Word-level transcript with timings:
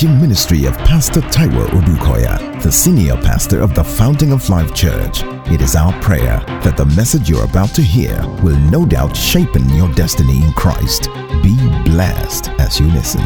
teaching 0.00 0.18
ministry 0.18 0.64
of 0.64 0.74
Pastor 0.78 1.20
Taiwo 1.20 1.66
Odukoya, 1.72 2.62
the 2.62 2.72
senior 2.72 3.16
pastor 3.16 3.60
of 3.60 3.74
the 3.74 3.84
Fountain 3.84 4.32
of 4.32 4.48
Life 4.48 4.74
Church. 4.74 5.20
It 5.52 5.60
is 5.60 5.76
our 5.76 5.92
prayer 6.00 6.42
that 6.64 6.78
the 6.78 6.86
message 6.86 7.28
you're 7.28 7.44
about 7.44 7.74
to 7.74 7.82
hear 7.82 8.18
will 8.42 8.56
no 8.70 8.86
doubt 8.86 9.14
shape 9.14 9.50
your 9.54 9.92
destiny 9.92 10.42
in 10.42 10.54
Christ. 10.54 11.10
Be 11.42 11.54
blessed 11.84 12.48
as 12.58 12.80
you 12.80 12.86
listen. 12.86 13.20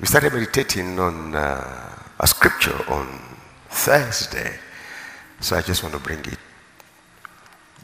We 0.00 0.08
started 0.08 0.32
meditating 0.32 0.98
on 0.98 1.36
uh, 1.36 1.96
a 2.18 2.26
scripture 2.26 2.74
on 2.90 3.06
Thursday, 3.70 4.56
so 5.38 5.54
I 5.54 5.62
just 5.62 5.84
want 5.84 5.94
to 5.94 6.00
bring 6.00 6.24
it 6.24 6.40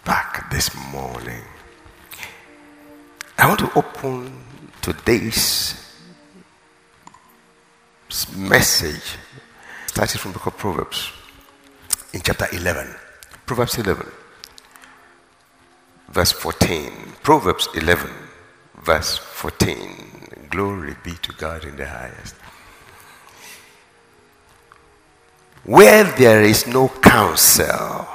back 0.04 0.50
this 0.50 0.74
morning. 0.90 1.44
I 3.40 3.46
want 3.46 3.60
to 3.60 3.70
open 3.78 4.32
today's 4.82 5.76
message 8.36 9.16
starting 9.86 10.18
from 10.18 10.32
the 10.32 10.38
book 10.38 10.46
of 10.48 10.56
Proverbs 10.56 11.12
in 12.12 12.20
chapter 12.20 12.48
11. 12.52 12.92
Proverbs 13.46 13.78
11, 13.78 14.10
verse 16.08 16.32
14. 16.32 16.92
Proverbs 17.22 17.68
11, 17.76 18.10
verse 18.82 19.18
14. 19.18 20.48
Glory 20.50 20.96
be 21.04 21.12
to 21.22 21.32
God 21.34 21.64
in 21.64 21.76
the 21.76 21.86
highest. 21.86 22.34
Where 25.62 26.02
there 26.02 26.42
is 26.42 26.66
no 26.66 26.88
counsel, 26.88 28.08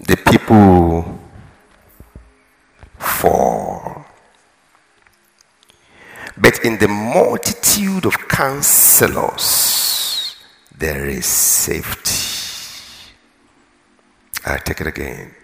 the 0.00 0.16
people 0.16 1.20
fall. 2.98 4.07
But 6.40 6.64
in 6.64 6.78
the 6.78 6.86
multitude 6.86 8.06
of 8.06 8.28
counselors, 8.28 9.46
there 10.76 11.08
is 11.08 11.26
safety. 11.26 12.14
I 14.46 14.58
take 14.58 14.80
it 14.80 14.86
again. 14.86 15.34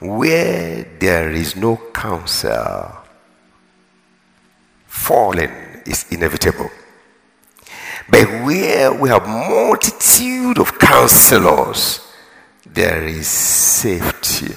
Where 0.00 0.86
there 0.98 1.30
is 1.30 1.54
no 1.54 1.76
counsel, 1.92 2.96
falling 4.86 5.52
is 5.84 6.06
inevitable. 6.10 6.70
But 8.08 8.26
where 8.44 8.92
we 8.94 9.10
have 9.10 9.28
multitude 9.28 10.58
of 10.58 10.78
counselors, 10.78 12.00
there 12.64 13.04
is 13.04 13.28
safety. 13.28 14.54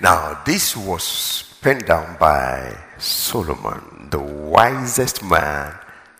Now, 0.00 0.42
this 0.44 0.76
was 0.76 1.49
penned 1.60 1.86
down 1.86 2.16
by 2.18 2.76
Solomon, 2.98 4.08
the 4.10 4.18
wisest 4.18 5.22
man 5.22 5.74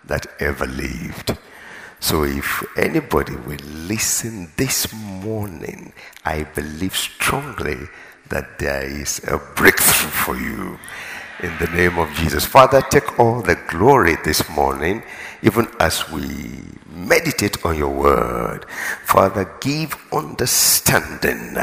that 0.05 0.27
ever 0.39 0.65
lived. 0.67 1.35
So, 1.99 2.23
if 2.23 2.63
anybody 2.77 3.35
will 3.35 3.63
listen 3.87 4.51
this 4.57 4.91
morning, 4.93 5.93
I 6.25 6.43
believe 6.43 6.95
strongly 6.95 7.77
that 8.29 8.59
there 8.59 8.83
is 8.83 9.21
a 9.27 9.37
breakthrough 9.55 10.09
for 10.09 10.35
you 10.35 10.79
in 11.41 11.57
the 11.57 11.67
name 11.67 11.97
of 11.97 12.09
Jesus. 12.13 12.45
Father, 12.45 12.81
take 12.81 13.19
all 13.19 13.41
the 13.41 13.55
glory 13.67 14.17
this 14.23 14.47
morning, 14.49 15.03
even 15.41 15.67
as 15.79 16.09
we 16.11 16.61
meditate 16.91 17.65
on 17.65 17.77
your 17.77 17.89
word. 17.89 18.65
Father, 19.05 19.49
give 19.61 19.95
understanding. 20.11 21.55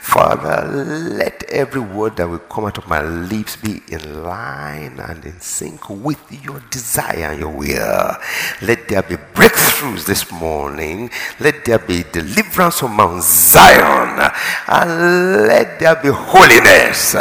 Father, 0.00 0.66
let 0.68 1.42
every 1.44 1.80
word 1.80 2.16
that 2.16 2.28
will 2.28 2.38
come 2.38 2.64
out 2.64 2.78
of 2.78 2.88
my 2.88 3.02
lips 3.02 3.56
be 3.56 3.82
in 3.88 4.22
line 4.22 4.98
and 4.98 5.24
in 5.24 5.40
sync 5.40 5.88
with 5.90 6.20
your 6.44 6.60
desire 6.70 7.32
and 7.32 7.40
your 7.40 7.50
will. 7.50 8.16
Let 8.62 8.88
there 8.88 9.02
be 9.02 9.16
breakthroughs 9.16 10.06
this 10.06 10.30
morning. 10.32 11.10
Let 11.40 11.64
there 11.64 11.78
be 11.78 12.04
deliverance 12.10 12.82
on 12.82 12.92
Mount 12.96 13.22
Zion. 13.22 14.30
And 14.68 15.46
let 15.48 15.78
there 15.80 15.96
be 15.96 16.08
holiness. 16.10 17.14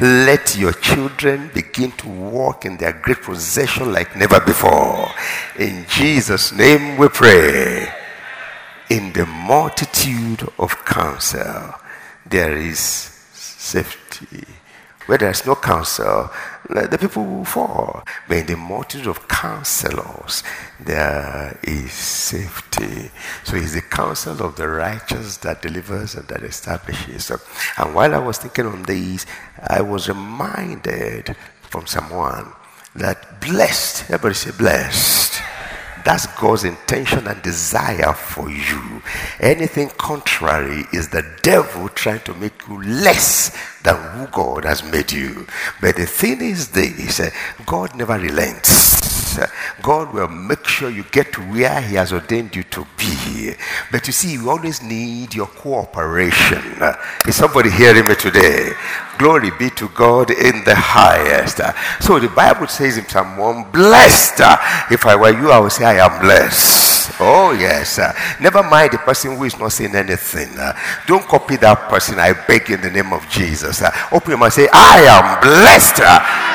Let 0.00 0.56
your 0.56 0.72
children 0.72 1.50
begin 1.54 1.92
to 1.92 2.08
walk 2.08 2.64
in 2.64 2.76
their 2.76 2.92
great 2.92 3.22
possession 3.22 3.92
like 3.92 4.16
never 4.16 4.40
before. 4.40 5.08
In 5.58 5.86
Jesus' 5.88 6.52
name 6.52 6.97
we 6.98 7.08
pray. 7.08 7.88
In 8.90 9.12
the 9.12 9.24
multitude 9.24 10.48
of 10.58 10.84
counsel, 10.84 11.74
there 12.26 12.56
is 12.56 12.80
safety. 12.80 14.44
Where 15.06 15.18
there 15.18 15.30
is 15.30 15.46
no 15.46 15.54
counsel, 15.54 16.28
the 16.68 16.98
people 17.00 17.24
will 17.24 17.44
fall. 17.44 18.02
But 18.26 18.38
in 18.38 18.46
the 18.46 18.56
multitude 18.56 19.06
of 19.06 19.28
counselors, 19.28 20.42
there 20.80 21.56
is 21.62 21.92
safety. 21.92 23.10
So 23.44 23.56
it's 23.56 23.74
the 23.74 23.82
counsel 23.82 24.42
of 24.42 24.56
the 24.56 24.68
righteous 24.68 25.36
that 25.38 25.62
delivers 25.62 26.16
and 26.16 26.26
that 26.28 26.42
establishes. 26.42 27.30
And 27.78 27.94
while 27.94 28.12
I 28.12 28.18
was 28.18 28.38
thinking 28.38 28.66
on 28.66 28.82
these, 28.82 29.24
I 29.62 29.82
was 29.82 30.08
reminded 30.08 31.36
from 31.62 31.86
someone 31.86 32.52
that 32.96 33.40
blessed, 33.40 34.10
everybody 34.10 34.34
say 34.34 34.50
blessed 34.50 35.42
that's 36.04 36.26
God's 36.38 36.64
intention 36.64 37.26
and 37.26 37.40
desire 37.42 38.12
for 38.12 38.50
you. 38.50 39.02
Anything 39.40 39.88
contrary 39.90 40.84
is 40.92 41.08
the 41.08 41.24
devil 41.42 41.88
trying 41.88 42.20
to 42.20 42.34
make 42.34 42.66
you 42.68 42.82
less 42.82 43.56
than 43.82 43.96
who 44.12 44.26
God 44.28 44.64
has 44.64 44.82
made 44.82 45.12
you. 45.12 45.46
But 45.80 45.96
the 45.96 46.06
thing 46.06 46.40
is 46.40 46.68
this 46.68 47.20
God 47.66 47.94
never 47.94 48.18
relents. 48.18 49.17
God 49.82 50.12
will 50.14 50.28
make 50.28 50.66
sure 50.66 50.90
you 50.90 51.04
get 51.10 51.32
to 51.34 51.40
where 51.42 51.80
He 51.80 51.94
has 51.96 52.12
ordained 52.12 52.54
you 52.56 52.62
to 52.64 52.86
be. 52.96 53.54
But 53.90 54.06
you 54.06 54.12
see, 54.12 54.32
you 54.32 54.50
always 54.50 54.82
need 54.82 55.34
your 55.34 55.46
cooperation. 55.46 56.62
Is 57.26 57.36
somebody 57.36 57.70
hearing 57.70 58.06
me 58.06 58.14
today? 58.14 58.72
Glory 59.18 59.50
be 59.58 59.70
to 59.70 59.88
God 59.88 60.30
in 60.30 60.62
the 60.64 60.74
highest. 60.76 61.60
So 62.04 62.18
the 62.20 62.28
Bible 62.28 62.68
says 62.68 62.98
in 62.98 63.06
Psalm 63.08 63.36
1, 63.36 63.72
blessed. 63.72 64.40
If 64.92 65.04
I 65.06 65.16
were 65.16 65.30
you, 65.30 65.50
I 65.50 65.58
would 65.58 65.72
say, 65.72 65.84
I 65.84 66.04
am 66.06 66.20
blessed. 66.20 66.86
Oh, 67.20 67.50
yes. 67.50 67.98
Never 68.40 68.62
mind 68.62 68.92
the 68.92 68.98
person 68.98 69.36
who 69.36 69.42
is 69.42 69.58
not 69.58 69.72
saying 69.72 69.96
anything. 69.96 70.54
Don't 71.08 71.26
copy 71.26 71.56
that 71.56 71.88
person. 71.90 72.20
I 72.20 72.32
beg 72.46 72.70
in 72.70 72.80
the 72.80 72.90
name 72.90 73.12
of 73.12 73.28
Jesus. 73.28 73.82
Open 74.12 74.30
your 74.30 74.38
mouth 74.38 74.54
and 74.56 74.66
say, 74.66 74.68
I 74.72 75.02
am 75.10 75.40
blessed. 75.42 75.98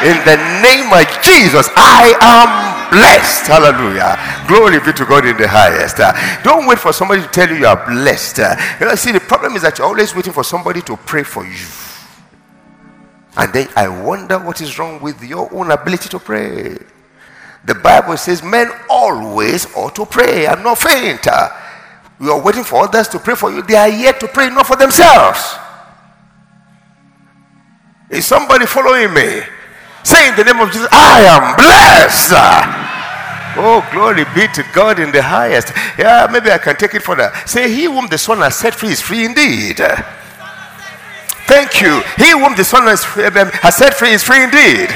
In 0.08 0.16
the 0.24 0.40
name 0.64 0.88
of 0.88 1.04
Jesus, 1.20 1.68
I 1.76 2.16
am 2.24 2.73
blessed. 2.94 3.48
Hallelujah. 3.48 4.16
Glory 4.48 4.80
be 4.80 4.94
to 4.94 5.06
God 5.06 5.26
in 5.26 5.36
the 5.38 5.48
highest. 5.48 6.00
Uh, 6.00 6.14
don't 6.44 6.68
wait 6.68 6.78
for 6.78 6.94
somebody 6.94 7.22
to 7.22 7.28
tell 7.28 7.50
you 7.50 7.58
you 7.58 7.66
are 7.66 7.86
blessed. 7.86 8.40
Uh, 8.40 8.56
you 8.80 8.86
know, 8.86 8.96
see, 8.96 9.12
the 9.12 9.20
problem 9.20 9.56
is 9.56 9.64
that 9.64 9.78
you're 9.78 9.88
always 9.88 10.14
waiting 10.16 10.34
for 10.34 10.44
somebody 10.44 10.82
to 10.82 10.96
pray 10.98 11.24
for 11.24 11.44
you. 11.46 11.66
And 13.36 13.52
then 13.52 13.68
I 13.76 13.88
wonder 13.88 14.38
what 14.38 14.62
is 14.62 14.78
wrong 14.78 15.02
with 15.02 15.24
your 15.24 15.52
own 15.54 15.72
ability 15.72 16.10
to 16.10 16.20
pray. 16.20 16.78
The 17.66 17.76
Bible 17.76 18.18
says 18.18 18.44
men 18.44 18.70
always 18.90 19.66
ought 19.76 19.96
to 19.96 20.06
pray 20.06 20.46
and 20.46 20.64
not 20.64 20.78
faint. 20.78 21.26
Uh, 21.26 21.50
you 22.22 22.32
are 22.32 22.42
waiting 22.42 22.64
for 22.64 22.84
others 22.84 23.08
to 23.10 23.20
pray 23.20 23.36
for 23.36 23.52
you. 23.52 23.64
They 23.64 23.76
are 23.76 23.90
yet 23.90 24.20
to 24.20 24.28
pray 24.28 24.50
not 24.50 24.68
for 24.68 24.76
themselves. 24.76 25.56
Is 28.10 28.26
somebody 28.26 28.68
following 28.68 29.14
me? 29.14 29.42
Say 30.04 30.30
in 30.30 30.36
the 30.36 30.44
name 30.44 30.60
of 30.60 30.72
Jesus, 30.72 30.88
I 30.92 31.24
am 31.32 31.56
blessed. 31.56 32.36
Oh, 33.56 33.86
glory 33.92 34.26
be 34.36 34.52
to 34.54 34.64
God 34.74 35.00
in 35.00 35.12
the 35.12 35.22
highest. 35.22 35.72
Yeah, 35.98 36.28
maybe 36.32 36.52
I 36.52 36.58
can 36.58 36.76
take 36.76 36.94
it 36.94 37.04
further. 37.04 37.32
Say, 37.46 37.72
He 37.72 37.86
whom 37.86 38.08
the 38.08 38.18
Son 38.18 38.40
has 38.40 38.56
set 38.56 38.76
free 38.76 38.90
is 38.90 39.02
free 39.02 39.26
indeed. 39.26 39.78
Thank 41.46 41.82
you. 41.82 42.02
He 42.18 42.32
whom 42.32 42.56
the 42.56 42.64
Son 42.64 42.84
has, 42.84 43.06
eh, 43.16 43.30
eh, 43.30 43.50
has 43.62 43.76
set 43.78 43.94
free 43.94 44.12
is 44.12 44.24
free 44.24 44.44
indeed. 44.44 44.90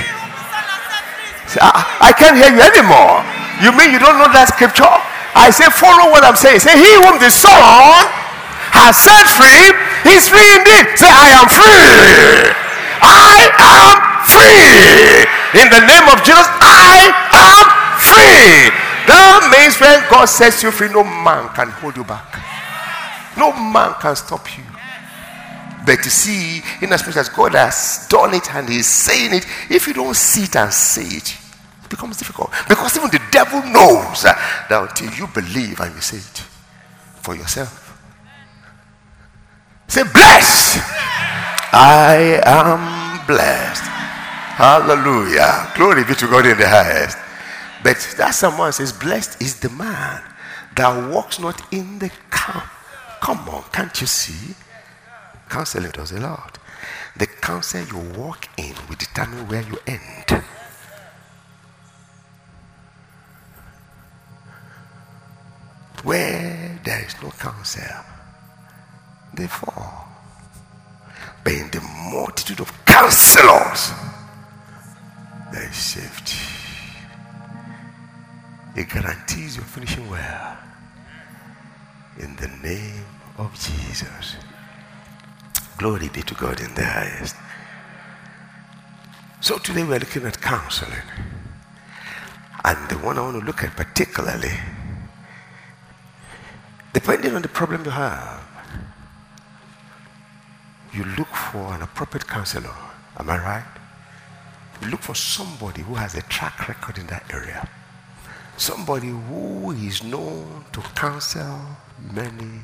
I, 1.61 2.09
I 2.09 2.11
can't 2.11 2.35
hear 2.35 2.51
you 2.51 2.59
anymore. 2.59 3.23
You 3.63 3.71
mean 3.77 3.93
you 3.93 3.99
don't 3.99 4.19
know 4.19 4.27
that 4.33 4.51
scripture? 4.51 4.89
I 5.37 5.53
say, 5.53 5.69
follow 5.69 6.09
what 6.09 6.25
I'm 6.25 6.35
saying. 6.35 6.59
Say, 6.59 6.75
He 6.75 6.91
whom 7.05 7.21
the 7.21 7.29
Son 7.29 7.53
has 8.73 8.97
set 8.97 9.25
free, 9.37 9.71
he's 10.03 10.27
free 10.27 10.49
indeed. 10.57 10.97
Say, 10.97 11.07
I 11.07 11.29
am 11.37 11.47
free. 11.47 12.51
I 12.99 13.37
am 13.57 14.06
free. 14.27 15.23
In 15.55 15.67
the 15.71 15.81
name 15.87 16.05
of 16.11 16.19
Jesus, 16.27 16.47
I 16.59 17.07
am 17.31 17.65
free. 18.03 18.69
That 19.07 19.47
means 19.55 19.79
when 19.79 20.03
God 20.09 20.25
sets 20.25 20.61
you 20.63 20.71
free, 20.71 20.89
no 20.89 21.03
man 21.03 21.49
can 21.55 21.69
hold 21.69 21.95
you 21.95 22.03
back. 22.03 22.35
No 23.37 23.51
man 23.51 23.93
can 24.01 24.15
stop 24.15 24.45
you. 24.57 24.63
But 25.85 26.03
you 26.03 26.11
see, 26.11 26.61
in 26.81 26.91
as 26.91 27.05
much 27.05 27.15
as 27.15 27.29
God 27.29 27.53
has 27.53 28.07
done 28.09 28.33
it 28.33 28.53
and 28.53 28.67
He's 28.67 28.87
saying 28.87 29.33
it, 29.33 29.45
if 29.69 29.87
you 29.87 29.93
don't 29.93 30.15
see 30.15 30.43
it 30.43 30.55
and 30.57 30.73
say 30.73 31.03
it, 31.03 31.37
it 31.83 31.89
becomes 31.89 32.17
difficult. 32.17 32.51
Because 32.67 32.97
even 32.97 33.09
the 33.09 33.21
devil 33.31 33.61
knows 33.63 34.23
that 34.23 34.67
until 34.69 35.13
you 35.13 35.27
believe 35.27 35.79
and 35.79 35.95
you 35.95 36.01
say 36.01 36.17
it 36.17 36.43
for 37.21 37.35
yourself. 37.35 37.97
Say, 39.87 40.03
blessed. 40.03 40.79
I 41.71 42.41
am 42.43 43.25
blessed. 43.25 43.96
Hallelujah. 44.57 45.71
Glory 45.75 46.03
be 46.03 46.15
to 46.15 46.25
God 46.25 46.47
in 46.47 46.57
the 46.57 46.67
highest. 46.67 47.15
But 47.83 47.97
that 48.17 48.31
someone 48.31 48.73
says, 48.73 48.91
Blessed 48.91 49.39
is 49.39 49.59
the 49.59 49.69
man 49.69 50.23
that 50.75 51.13
walks 51.13 51.39
not 51.39 51.61
in 51.71 51.99
the 51.99 52.09
camp. 52.31 52.63
Come 53.21 53.47
on, 53.49 53.63
can't 53.71 54.01
you 54.01 54.07
see? 54.07 54.55
Counseling 55.47 55.91
does 55.91 56.11
a 56.11 56.19
lot. 56.19 56.57
The 57.17 57.27
counsel 57.27 57.85
you 57.85 57.99
walk 58.19 58.49
in 58.57 58.73
will 58.89 58.95
determine 58.95 59.47
where 59.47 59.61
you 59.61 59.77
end. 59.85 60.43
Where 66.01 66.79
there 66.83 67.05
is 67.05 67.13
no 67.21 67.29
counsel, 67.29 67.83
they 69.35 69.45
fall. 69.45 70.07
But 71.43 71.53
in 71.53 71.69
the 71.69 71.81
multitude 72.11 72.59
of 72.59 72.73
counselors, 72.85 73.91
there 75.51 75.69
is 75.69 75.75
safety. 75.75 76.37
It 78.75 78.89
guarantees 78.89 79.55
you're 79.55 79.65
finishing 79.65 80.09
well. 80.09 80.57
In 82.19 82.35
the 82.35 82.47
name 82.63 83.05
of 83.37 83.53
Jesus. 83.53 84.35
Glory 85.77 86.09
be 86.09 86.21
to 86.23 86.35
God 86.35 86.59
in 86.59 86.73
the 86.73 86.83
highest. 86.83 87.35
So 89.39 89.57
today 89.57 89.83
we're 89.83 89.99
looking 89.99 90.25
at 90.25 90.41
counseling. 90.41 91.07
And 92.65 92.89
the 92.89 92.97
one 92.97 93.17
I 93.17 93.21
want 93.21 93.39
to 93.39 93.45
look 93.45 93.63
at 93.63 93.75
particularly, 93.75 94.53
depending 96.93 97.35
on 97.35 97.41
the 97.41 97.47
problem 97.47 97.85
you 97.85 97.91
have, 97.91 98.43
you 100.93 101.03
look 101.17 101.27
for 101.27 101.73
an 101.73 101.81
appropriate 101.81 102.27
counselor. 102.27 102.75
Am 103.19 103.29
I 103.29 103.37
right? 103.37 103.76
Look 104.83 105.01
for 105.01 105.15
somebody 105.15 105.81
who 105.81 105.95
has 105.95 106.15
a 106.15 106.21
track 106.23 106.67
record 106.67 106.97
in 106.97 107.07
that 107.07 107.23
area. 107.33 107.67
Somebody 108.57 109.09
who 109.09 109.71
is 109.71 110.03
known 110.03 110.65
to 110.71 110.81
counsel 110.81 111.59
many 112.13 112.61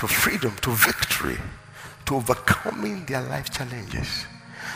to 0.00 0.08
freedom, 0.08 0.54
to 0.62 0.70
victory, 0.70 1.36
to 2.06 2.16
overcoming 2.16 3.04
their 3.04 3.20
life 3.20 3.50
challenges. 3.50 4.24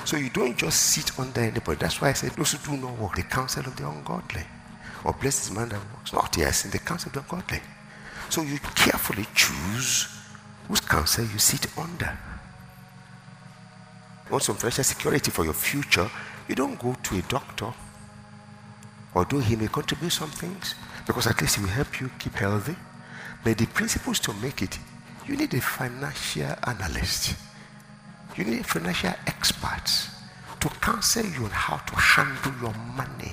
So 0.05 0.19
you 0.19 0.29
don't 0.29 0.57
just 0.57 0.79
sit 0.79 1.19
under 1.19 1.41
anybody. 1.41 1.79
That's 1.79 1.99
why 2.01 2.11
I 2.11 2.13
said 2.13 2.33
those 2.33 2.53
who 2.53 2.77
do 2.77 2.83
not 2.83 2.99
walk 2.99 3.17
the 3.17 3.23
counsel 3.23 3.65
of 3.65 3.75
the 3.75 3.89
ungodly. 3.89 4.45
Or 5.03 5.15
blessed 5.15 5.47
is 5.47 5.51
man 5.51 5.71
that 5.71 5.81
walks 5.95 6.13
not 6.13 6.37
yes 6.37 6.67
in 6.67 6.71
the 6.73 6.79
counsel 6.79 7.09
of 7.09 7.15
the 7.15 7.21
ungodly. 7.21 7.61
So 8.29 8.43
you 8.43 8.59
carefully 8.59 9.27
choose 9.35 10.09
whose 10.69 10.81
counsel 10.81 11.25
you 11.25 11.39
sit 11.39 11.67
under. 11.79 12.19
Want 14.31 14.43
some 14.43 14.57
financial 14.57 14.85
security 14.85 15.31
for 15.31 15.45
your 15.45 15.55
future, 15.55 16.11
you 16.49 16.55
don't 16.55 16.79
go 16.79 16.97
to 17.03 17.19
a 17.19 17.23
doctor 17.23 17.73
although 19.15 19.39
he 19.39 19.57
may 19.57 19.69
contribute 19.69 20.11
some 20.11 20.31
things 20.31 20.75
because 21.07 21.27
at 21.27 21.41
least 21.41 21.57
he 21.57 21.63
will 21.63 21.71
help 21.71 22.01
you 22.01 22.11
keep 22.19 22.35
healthy. 22.35 22.75
But 23.43 23.59
the 23.59 23.67
principles 23.67 24.21
to 24.21 24.33
make 24.35 24.63
it, 24.63 24.79
you 25.27 25.37
need 25.37 25.53
a 25.55 25.61
financial 25.61 26.55
analyst. 26.67 27.37
You 28.37 28.45
need 28.45 28.67
financial 28.67 29.13
experts 29.27 30.11
to 30.61 30.69
counsel 30.69 31.25
you 31.27 31.45
on 31.45 31.51
how 31.51 31.77
to 31.77 31.95
handle 31.95 32.53
your 32.61 32.75
money. 32.97 33.33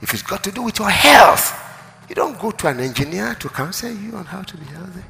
If 0.00 0.12
it's 0.12 0.22
got 0.22 0.44
to 0.44 0.52
do 0.52 0.62
with 0.62 0.78
your 0.78 0.90
health, 0.90 1.58
you 2.08 2.14
don't 2.14 2.38
go 2.38 2.50
to 2.50 2.68
an 2.68 2.80
engineer 2.80 3.34
to 3.36 3.48
counsel 3.48 3.90
you 3.90 4.14
on 4.14 4.26
how 4.26 4.42
to 4.42 4.56
be 4.56 4.66
healthy. 4.66 5.02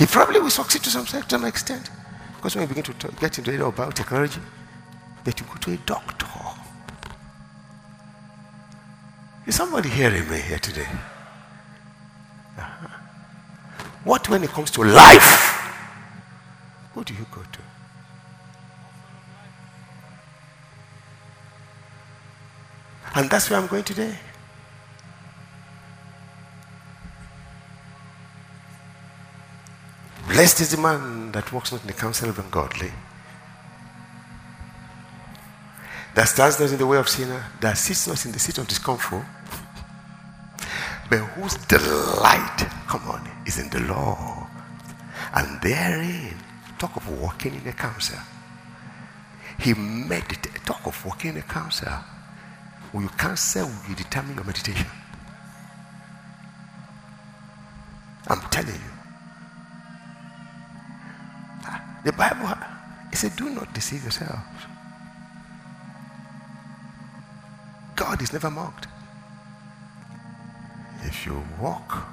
He 0.00 0.06
probably 0.06 0.40
will 0.40 0.48
succeed 0.48 0.82
to 0.84 0.88
some, 0.88 1.06
certain 1.06 1.44
extent. 1.44 1.90
Because 2.36 2.56
when 2.56 2.62
you 2.62 2.68
begin 2.68 2.84
to 2.84 2.94
talk, 2.94 3.20
get 3.20 3.36
into 3.36 3.50
the 3.50 3.56
area 3.58 3.66
of 3.66 3.76
biotechnology, 3.76 4.40
that 5.24 5.38
you 5.38 5.44
go 5.44 5.56
to 5.56 5.72
a 5.72 5.76
doctor. 5.76 6.26
Is 9.46 9.56
somebody 9.56 9.90
hearing 9.90 10.26
me 10.30 10.38
here 10.40 10.58
today? 10.58 10.88
Uh-huh. 12.56 12.88
What 14.04 14.26
when 14.30 14.42
it 14.42 14.48
comes 14.48 14.70
to 14.70 14.84
life? 14.84 15.70
Who 16.94 17.04
do 17.04 17.12
you 17.12 17.26
go 17.30 17.42
to? 17.42 17.60
And 23.16 23.28
that's 23.28 23.50
where 23.50 23.60
I'm 23.60 23.66
going 23.66 23.84
today. 23.84 24.16
Blessed 30.40 30.60
is 30.62 30.70
the 30.70 30.80
man 30.80 31.32
that 31.32 31.52
walks 31.52 31.70
not 31.70 31.82
in 31.82 31.86
the 31.86 31.92
counsel 31.92 32.30
of 32.30 32.36
the 32.36 32.42
ungodly 32.42 32.90
that 36.14 36.24
stands 36.24 36.58
not 36.58 36.70
in 36.70 36.78
the 36.78 36.86
way 36.86 36.96
of 36.96 37.10
sinner, 37.10 37.44
that 37.60 37.76
sits 37.76 38.08
not 38.08 38.24
in 38.24 38.32
the 38.32 38.38
seat 38.38 38.56
of 38.56 38.66
discomfort, 38.66 39.22
but 41.10 41.18
whose 41.18 41.56
delight, 41.66 42.56
come 42.88 43.06
on, 43.10 43.28
is 43.44 43.58
in 43.58 43.68
the 43.68 43.80
law. 43.80 44.48
And 45.34 45.60
therein, 45.60 46.34
talk 46.78 46.96
of 46.96 47.06
walking 47.20 47.56
in 47.56 47.64
the 47.64 47.72
counsel. 47.72 48.18
He 49.58 49.74
meditated, 49.74 50.64
talk 50.64 50.86
of 50.86 51.04
walking 51.04 51.32
in 51.32 51.34
the 51.34 51.42
counsel. 51.42 51.92
Will 52.94 53.02
you 53.02 53.08
counsel, 53.10 53.66
will 53.66 53.90
you 53.90 53.94
determine 53.94 54.36
your 54.36 54.44
meditation? 54.44 54.86
I'm 58.26 58.40
telling 58.48 58.76
you. 58.76 58.99
The 62.04 62.12
Bible, 62.12 62.56
it 63.12 63.16
said, 63.16 63.36
do 63.36 63.50
not 63.50 63.72
deceive 63.74 64.02
yourselves. 64.02 64.40
God 67.94 68.22
is 68.22 68.32
never 68.32 68.50
mocked. 68.50 68.86
If 71.02 71.26
you 71.26 71.42
walk 71.60 72.06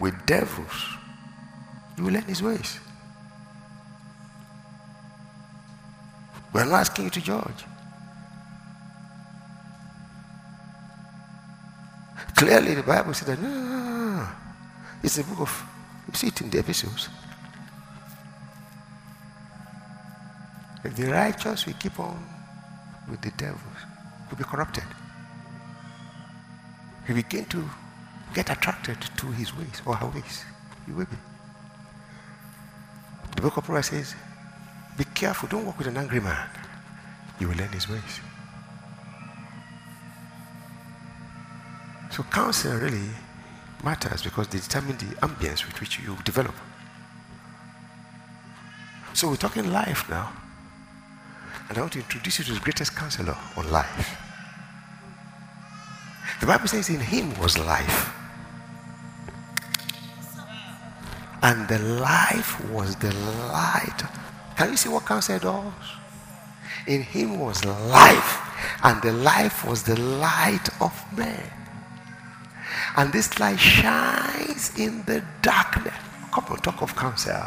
with 0.00 0.14
devils, 0.26 0.96
you 1.96 2.04
will 2.04 2.12
learn 2.12 2.22
his 2.24 2.42
ways. 2.42 2.80
We're 6.52 6.64
not 6.64 6.80
asking 6.80 7.04
you 7.04 7.10
to 7.10 7.20
judge. 7.20 7.64
Clearly, 12.36 12.74
the 12.74 12.82
Bible 12.82 13.14
says 13.14 13.28
that 13.28 13.40
no, 13.40 13.48
no, 13.48 13.60
no, 13.60 13.84
no. 13.84 13.89
It's 15.02 15.18
a 15.18 15.24
book 15.24 15.40
of, 15.40 15.64
you 16.08 16.14
see 16.14 16.28
it 16.28 16.40
in 16.40 16.50
the 16.50 16.58
epistles. 16.58 17.08
If 20.84 20.96
the 20.96 21.08
righteous 21.10 21.66
will 21.66 21.74
keep 21.74 21.98
on 21.98 22.22
with 23.10 23.20
the 23.20 23.30
devils, 23.32 23.60
will 24.30 24.38
be 24.38 24.44
corrupted. 24.44 24.84
He 27.06 27.12
begin 27.12 27.44
to 27.46 27.68
get 28.34 28.50
attracted 28.50 28.98
to 29.16 29.26
his 29.32 29.56
ways 29.56 29.82
or 29.84 29.96
her 29.96 30.06
ways. 30.06 30.44
You 30.86 30.94
will 30.94 31.06
be. 31.06 31.16
The 33.36 33.42
book 33.42 33.56
of 33.56 33.64
Proverbs 33.64 33.88
says, 33.88 34.14
Be 34.96 35.04
careful, 35.04 35.48
don't 35.48 35.66
walk 35.66 35.78
with 35.78 35.86
an 35.86 35.96
angry 35.96 36.20
man. 36.20 36.48
You 37.38 37.48
will 37.48 37.56
learn 37.56 37.72
his 37.72 37.88
ways. 37.88 38.20
So 42.10 42.22
counsel 42.24 42.76
really 42.78 43.08
matters 43.84 44.22
because 44.22 44.48
they 44.48 44.58
determine 44.58 44.96
the 44.98 45.14
ambience 45.26 45.66
with 45.66 45.80
which 45.80 45.98
you 45.98 46.16
develop. 46.24 46.54
So 49.14 49.28
we're 49.28 49.36
talking 49.36 49.70
life 49.72 50.08
now. 50.08 50.32
And 51.68 51.78
I 51.78 51.80
want 51.82 51.92
to 51.92 52.00
introduce 52.00 52.38
you 52.38 52.44
to 52.46 52.52
the 52.54 52.60
greatest 52.60 52.96
counselor 52.96 53.36
on 53.56 53.70
life. 53.70 54.18
The 56.40 56.46
Bible 56.46 56.68
says 56.68 56.88
in 56.88 57.00
him 57.00 57.38
was 57.38 57.58
life. 57.58 58.12
And 61.42 61.68
the 61.68 61.78
life 61.78 62.64
was 62.70 62.96
the 62.96 63.12
light. 63.52 64.02
Can 64.56 64.70
you 64.70 64.76
see 64.76 64.88
what 64.88 65.06
counsel 65.06 65.38
does? 65.38 65.72
In 66.86 67.02
him 67.02 67.38
was 67.38 67.64
life. 67.64 68.40
And 68.82 69.00
the 69.02 69.12
life 69.12 69.64
was 69.64 69.82
the 69.82 69.98
light 70.00 70.68
of 70.80 70.92
men. 71.16 71.59
And 72.96 73.12
this 73.12 73.38
light 73.38 73.58
shines 73.58 74.78
in 74.78 75.02
the 75.04 75.22
darkness. 75.42 75.94
Come 76.32 76.44
on, 76.50 76.58
talk 76.58 76.82
of 76.82 76.94
counsel. 76.96 77.42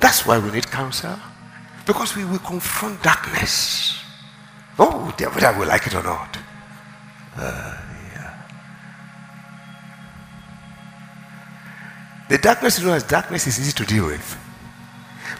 That's 0.00 0.26
why 0.26 0.38
we 0.38 0.50
need 0.50 0.66
counsel. 0.70 1.16
Because 1.86 2.16
we 2.16 2.24
will 2.24 2.38
confront 2.38 3.02
darkness. 3.02 3.98
Oh, 4.78 5.12
whether 5.18 5.58
we 5.58 5.66
like 5.66 5.86
it 5.86 5.94
or 5.94 6.02
not. 6.02 6.38
Uh. 7.36 7.82
The 12.32 12.38
darkness 12.38 12.78
you 12.80 12.86
know 12.86 12.94
as 12.94 13.04
darkness 13.04 13.46
is 13.46 13.60
easy 13.60 13.72
to 13.72 13.84
deal 13.84 14.06
with. 14.06 14.38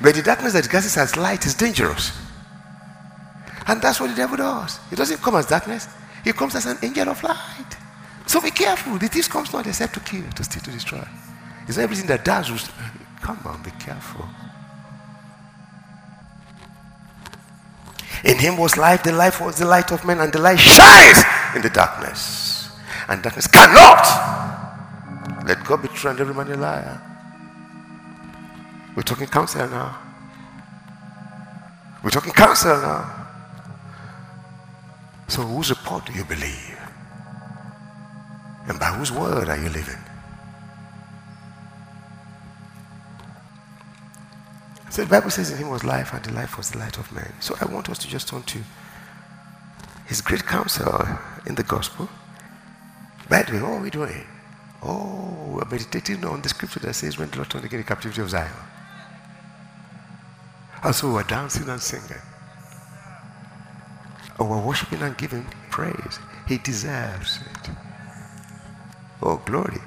But 0.03 0.15
the 0.15 0.21
darkness 0.21 0.53
that 0.53 0.69
gases 0.69 0.99
as 0.99 1.17
light 1.17 1.47
is 1.47 1.55
dangerous. 1.55 2.13
And 3.67 3.81
that's 3.81 3.99
what 3.99 4.11
the 4.11 4.17
devil 4.17 4.37
does. 4.37 4.79
He 4.91 4.97
doesn't 4.97 5.23
come 5.23 5.37
as 5.37 5.47
darkness, 5.47 5.89
he 6.23 6.35
comes 6.35 6.55
as 6.55 6.67
an 6.67 6.77
angel 6.83 7.09
of 7.09 7.23
light. 7.23 7.72
So 8.33 8.41
be 8.41 8.51
careful. 8.51 8.97
The 8.97 9.09
thief 9.09 9.29
comes 9.29 9.53
not 9.53 9.67
except 9.67 9.93
to 9.93 10.01
kill, 10.01 10.25
to 10.33 10.43
steal, 10.43 10.63
to 10.63 10.71
destroy. 10.71 11.07
It's 11.69 11.77
everything 11.77 12.07
that 12.07 12.25
does. 12.25 12.49
Come 13.21 13.39
on, 13.45 13.63
be 13.63 13.73
careful. 13.73 14.27
In 18.25 18.39
him 18.39 18.57
was 18.57 18.79
life, 18.79 19.03
the 19.03 19.13
life 19.13 19.39
was 19.39 19.59
the 19.59 19.67
light 19.67 19.93
of 19.93 20.07
men, 20.07 20.19
and 20.19 20.33
the 20.33 20.39
light 20.39 20.59
shines 20.59 21.23
in 21.55 21.61
the 21.61 21.69
darkness. 21.69 22.71
And 23.07 23.23
darkness 23.23 23.47
cannot. 23.49 24.01
Let 25.47 25.63
God 25.65 25.83
be 25.83 25.89
true 25.89 26.13
and 26.13 26.19
every 26.19 26.33
man 26.35 26.51
a 26.53 26.57
liar. 26.57 27.03
We're 28.97 29.03
talking 29.03 29.27
counsel 29.27 29.69
now. 29.69 29.99
We're 32.03 32.09
talking 32.09 32.33
counsel 32.33 32.81
now. 32.81 33.29
So, 35.29 35.43
whose 35.43 35.69
report 35.69 36.07
do 36.07 36.15
you 36.15 36.25
believe? 36.25 36.82
And 38.69 38.79
by 38.79 38.87
whose 38.87 39.11
word 39.11 39.49
are 39.49 39.57
you 39.57 39.69
living? 39.69 39.99
So 44.91 45.03
the 45.03 45.09
Bible 45.09 45.31
says 45.31 45.51
in 45.51 45.57
him 45.57 45.71
was 45.71 45.85
life, 45.85 46.13
and 46.13 46.23
the 46.23 46.35
life 46.35 46.59
was 46.59 46.71
the 46.71 46.79
light 46.79 46.99
of 46.99 47.11
men. 47.13 47.33
So 47.41 47.57
I 47.61 47.65
want 47.65 47.89
us 47.89 47.99
to 47.99 48.09
just 48.09 48.29
turn 48.29 48.43
to 48.43 48.59
his 50.07 50.21
great 50.21 50.45
counsel 50.45 51.07
in 51.47 51.55
the 51.55 51.63
gospel. 51.63 52.09
By 53.29 53.43
the 53.43 53.53
way, 53.55 53.63
what 53.63 53.71
are 53.71 53.81
we 53.81 53.89
doing? 53.89 54.27
Oh, 54.83 55.55
we're 55.55 55.65
meditating 55.71 56.25
on 56.25 56.43
the 56.43 56.51
scripture 56.51 56.81
that 56.81 56.95
says 56.95 57.17
when 57.17 57.31
the 57.31 57.37
Lord 57.37 57.49
turned 57.49 57.65
again 57.65 57.81
the 57.81 57.87
captivity 57.87 58.21
of 58.21 58.29
Zion. 58.29 58.53
And 60.85 60.95
so 60.95 61.13
we're 61.13 61.23
dancing 61.23 61.69
and 61.69 61.81
singing. 61.81 62.21
Or 64.39 64.47
we're 64.47 64.61
worshiping 64.61 65.01
and 65.01 65.17
giving 65.17 65.47
praise. 65.71 66.19
He 66.47 66.59
deserves 66.59 67.39
it. 67.41 67.71
Oh, 69.23 69.37
glory. 69.45 69.81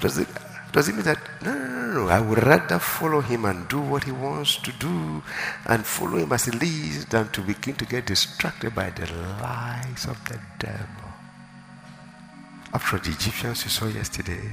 Does 0.00 0.18
it, 0.18 0.28
does 0.72 0.88
it 0.88 0.94
mean 0.94 1.04
that, 1.04 1.18
no, 1.42 1.52
no, 1.52 1.68
no, 1.68 2.04
no, 2.04 2.08
I 2.08 2.20
would 2.20 2.42
rather 2.42 2.78
follow 2.78 3.20
him 3.20 3.44
and 3.44 3.68
do 3.68 3.80
what 3.80 4.04
he 4.04 4.12
wants 4.12 4.56
to 4.56 4.72
do 4.72 5.22
and 5.66 5.84
follow 5.84 6.16
him 6.16 6.32
as 6.32 6.46
he 6.46 6.52
leads 6.52 7.04
than 7.06 7.28
to 7.30 7.42
begin 7.42 7.74
to 7.76 7.84
get 7.84 8.06
distracted 8.06 8.74
by 8.74 8.90
the 8.90 9.06
lies 9.12 10.06
of 10.06 10.22
the 10.28 10.40
devil. 10.58 11.08
After 12.72 12.98
the 12.98 13.10
Egyptians 13.10 13.64
you 13.64 13.70
saw 13.70 13.86
yesterday, 13.86 14.50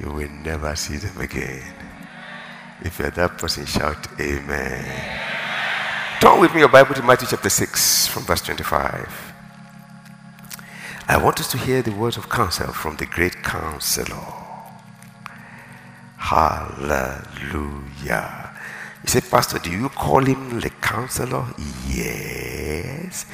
you 0.00 0.10
will 0.10 0.30
never 0.30 0.74
see 0.76 0.96
them 0.96 1.20
again. 1.20 1.74
If 2.82 2.98
you're 2.98 3.10
that 3.10 3.38
person, 3.38 3.66
shout 3.66 4.08
Amen. 4.20 5.20
Turn 6.20 6.40
with 6.40 6.54
me 6.54 6.60
your 6.60 6.68
Bible 6.68 6.94
to 6.94 7.02
Matthew 7.02 7.28
chapter 7.28 7.48
6 7.48 8.06
from 8.08 8.24
verse 8.24 8.42
25. 8.42 9.31
I 11.08 11.16
want 11.22 11.40
us 11.40 11.50
to 11.52 11.58
hear 11.58 11.82
the 11.82 11.92
words 11.92 12.16
of 12.16 12.28
counsel 12.28 12.72
from 12.72 12.96
the 12.96 13.06
great 13.06 13.42
counselor. 13.42 14.16
Hallelujah. 16.16 17.30
You 19.02 19.08
say, 19.08 19.20
Pastor, 19.20 19.58
do 19.58 19.70
you 19.70 19.88
call 19.88 20.24
him 20.24 20.60
the 20.60 20.70
counselor? 20.70 21.46
Yes. 21.88 23.26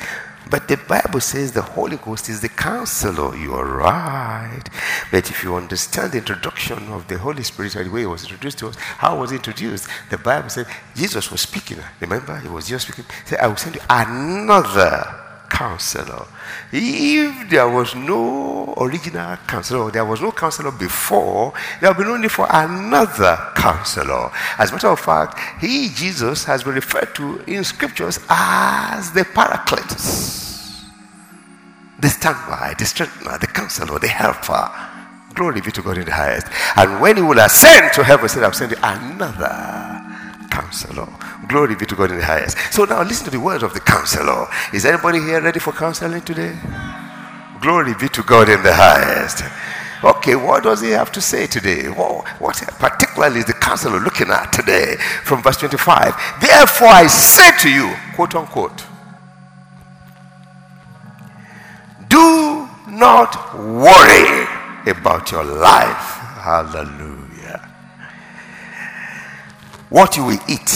But 0.50 0.66
the 0.66 0.78
Bible 0.78 1.20
says 1.20 1.52
the 1.52 1.60
Holy 1.60 1.98
Ghost 1.98 2.30
is 2.30 2.40
the 2.40 2.48
counselor. 2.48 3.36
You 3.36 3.54
are 3.54 3.66
right. 3.66 4.64
But 5.10 5.28
if 5.28 5.44
you 5.44 5.54
understand 5.54 6.12
the 6.12 6.18
introduction 6.18 6.90
of 6.90 7.06
the 7.08 7.18
Holy 7.18 7.42
Spirit, 7.42 7.74
the 7.74 7.90
way 7.90 8.06
was 8.06 8.22
introduced 8.22 8.58
to 8.60 8.68
us, 8.68 8.76
how 8.76 9.20
was 9.20 9.30
it 9.30 9.36
introduced? 9.36 9.88
The 10.08 10.16
Bible 10.16 10.48
said 10.48 10.66
Jesus 10.96 11.30
was 11.30 11.42
speaking. 11.42 11.78
Remember, 12.00 12.38
he 12.38 12.48
was 12.48 12.66
just 12.66 12.86
speaking. 12.86 13.04
He 13.24 13.28
said, 13.28 13.40
I 13.40 13.46
will 13.48 13.56
send 13.56 13.74
you 13.74 13.82
another 13.90 15.27
counselor. 15.48 16.26
If 16.72 17.50
there 17.50 17.68
was 17.68 17.94
no 17.94 18.74
original 18.76 19.36
counselor, 19.46 19.90
there 19.90 20.04
was 20.04 20.20
no 20.20 20.32
counselor 20.32 20.70
before, 20.70 21.52
there 21.80 21.92
will 21.92 22.04
be 22.04 22.04
no 22.04 22.16
need 22.16 22.32
for 22.32 22.46
another 22.50 23.38
counselor. 23.54 24.30
As 24.58 24.70
a 24.70 24.72
matter 24.74 24.88
of 24.88 25.00
fact, 25.00 25.38
he, 25.60 25.88
Jesus, 25.88 26.44
has 26.44 26.62
been 26.62 26.74
referred 26.74 27.14
to 27.16 27.40
in 27.46 27.64
scriptures 27.64 28.20
as 28.28 29.12
the 29.12 29.22
Paracletus, 29.22 30.84
the 31.98 32.08
standby, 32.08 32.74
the 32.78 32.84
strengthener, 32.84 33.38
the 33.38 33.46
counselor, 33.46 33.98
the 33.98 34.08
helper. 34.08 34.70
Glory 35.34 35.60
be 35.60 35.70
to 35.70 35.82
God 35.82 35.98
in 35.98 36.04
the 36.04 36.12
highest. 36.12 36.46
And 36.76 37.00
when 37.00 37.16
he 37.16 37.22
will 37.22 37.38
ascend 37.38 37.92
to 37.94 38.02
heaven, 38.02 38.24
he 38.24 38.28
said, 38.28 38.42
I'll 38.42 38.52
send 38.52 38.74
another 38.82 39.87
counselor. 40.68 41.08
Glory 41.48 41.74
be 41.76 41.86
to 41.86 41.96
God 41.96 42.10
in 42.10 42.18
the 42.18 42.24
highest. 42.24 42.58
So 42.72 42.84
now 42.84 43.02
listen 43.02 43.24
to 43.24 43.30
the 43.30 43.40
word 43.40 43.62
of 43.62 43.72
the 43.72 43.80
counselor. 43.80 44.46
Is 44.74 44.84
anybody 44.84 45.18
here 45.20 45.40
ready 45.40 45.60
for 45.60 45.72
counseling 45.72 46.20
today? 46.20 46.58
Glory 47.62 47.94
be 47.98 48.08
to 48.08 48.22
God 48.22 48.48
in 48.48 48.62
the 48.62 48.74
highest. 48.74 49.44
Okay, 50.04 50.36
what 50.36 50.62
does 50.62 50.80
he 50.80 50.90
have 50.90 51.10
to 51.12 51.20
say 51.20 51.46
today? 51.46 51.88
What, 51.88 52.28
what 52.40 52.56
particularly 52.78 53.40
is 53.40 53.46
the 53.46 53.54
counselor 53.54 53.98
looking 53.98 54.28
at 54.28 54.52
today 54.52 54.96
from 55.24 55.42
verse 55.42 55.56
25? 55.56 56.14
Therefore, 56.40 56.88
I 56.88 57.06
say 57.06 57.50
to 57.62 57.70
you, 57.70 57.94
quote 58.14 58.34
unquote, 58.34 58.84
do 62.08 62.68
not 62.88 63.58
worry 63.58 64.46
about 64.86 65.32
your 65.32 65.44
life. 65.44 66.18
Hallelujah 66.44 67.17
what 69.90 70.16
you 70.16 70.24
will 70.24 70.40
eat 70.48 70.70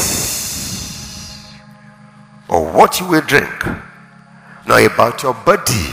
or 2.48 2.70
what 2.72 3.00
you 3.00 3.06
will 3.06 3.22
drink, 3.22 3.64
nor 4.66 4.80
about 4.80 5.22
your 5.22 5.34
body, 5.34 5.88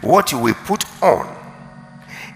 what 0.00 0.30
you 0.30 0.38
will 0.38 0.54
put 0.54 0.84
on. 1.02 1.34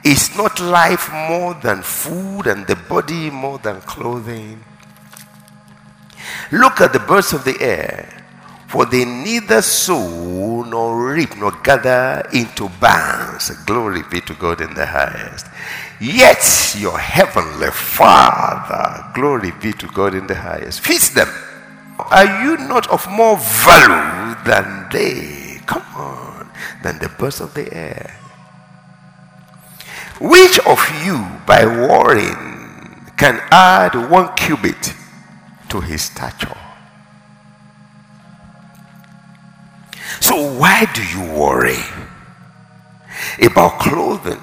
Is 0.05 0.37
not 0.37 0.59
life 0.59 1.13
more 1.29 1.55
than 1.55 1.81
food 1.83 2.49
and 2.49 2.67
the 2.67 2.75
body 2.75 3.31
more 3.31 3.59
than 3.59 3.81
clothing? 3.83 4.65
Look 6.51 6.81
at 6.81 6.93
the 6.93 6.99
birds 6.99 7.33
of 7.33 7.45
the 7.45 7.57
air, 7.61 8.25
for 8.67 8.85
they 8.85 9.05
neither 9.05 9.63
sow 9.63 10.65
nor 10.65 11.13
reap 11.13 11.37
nor 11.37 11.53
gather 11.63 12.29
into 12.33 12.69
barns. 12.81 13.51
Glory 13.65 14.03
be 14.11 14.21
to 14.23 14.35
God 14.35 14.61
in 14.61 14.75
the 14.75 14.87
highest. 14.87 15.47
Yet 16.03 16.75
your 16.77 16.99
heavenly 16.99 17.71
Father, 17.71 19.07
glory 19.15 19.53
be 19.63 19.73
to 19.75 19.87
God 19.87 20.17
in 20.17 20.27
the 20.27 20.35
highest, 20.35 20.81
feeds 20.81 21.15
them. 21.15 21.29
Are 21.97 22.43
you 22.43 22.57
not 22.57 22.91
of 22.91 23.09
more 23.09 23.39
value 23.39 24.35
than 24.45 24.89
they? 24.91 25.61
Come 25.65 25.87
on, 25.95 26.51
than 26.83 26.99
the 26.99 27.09
birds 27.09 27.41
of 27.41 27.55
the 27.55 27.73
air. 27.73 28.19
Which 30.21 30.59
of 30.67 30.83
you, 31.07 31.25
by 31.47 31.67
worrying, 31.67 33.07
can 33.17 33.41
add 33.53 33.95
one 34.11 34.35
cubit 34.35 34.95
to 35.69 35.81
his 35.81 36.03
stature? 36.03 36.59
So, 40.19 40.59
why 40.59 40.87
do 40.93 41.07
you 41.07 41.33
worry 41.33 41.79
about 43.41 43.79
clothing? 43.79 44.43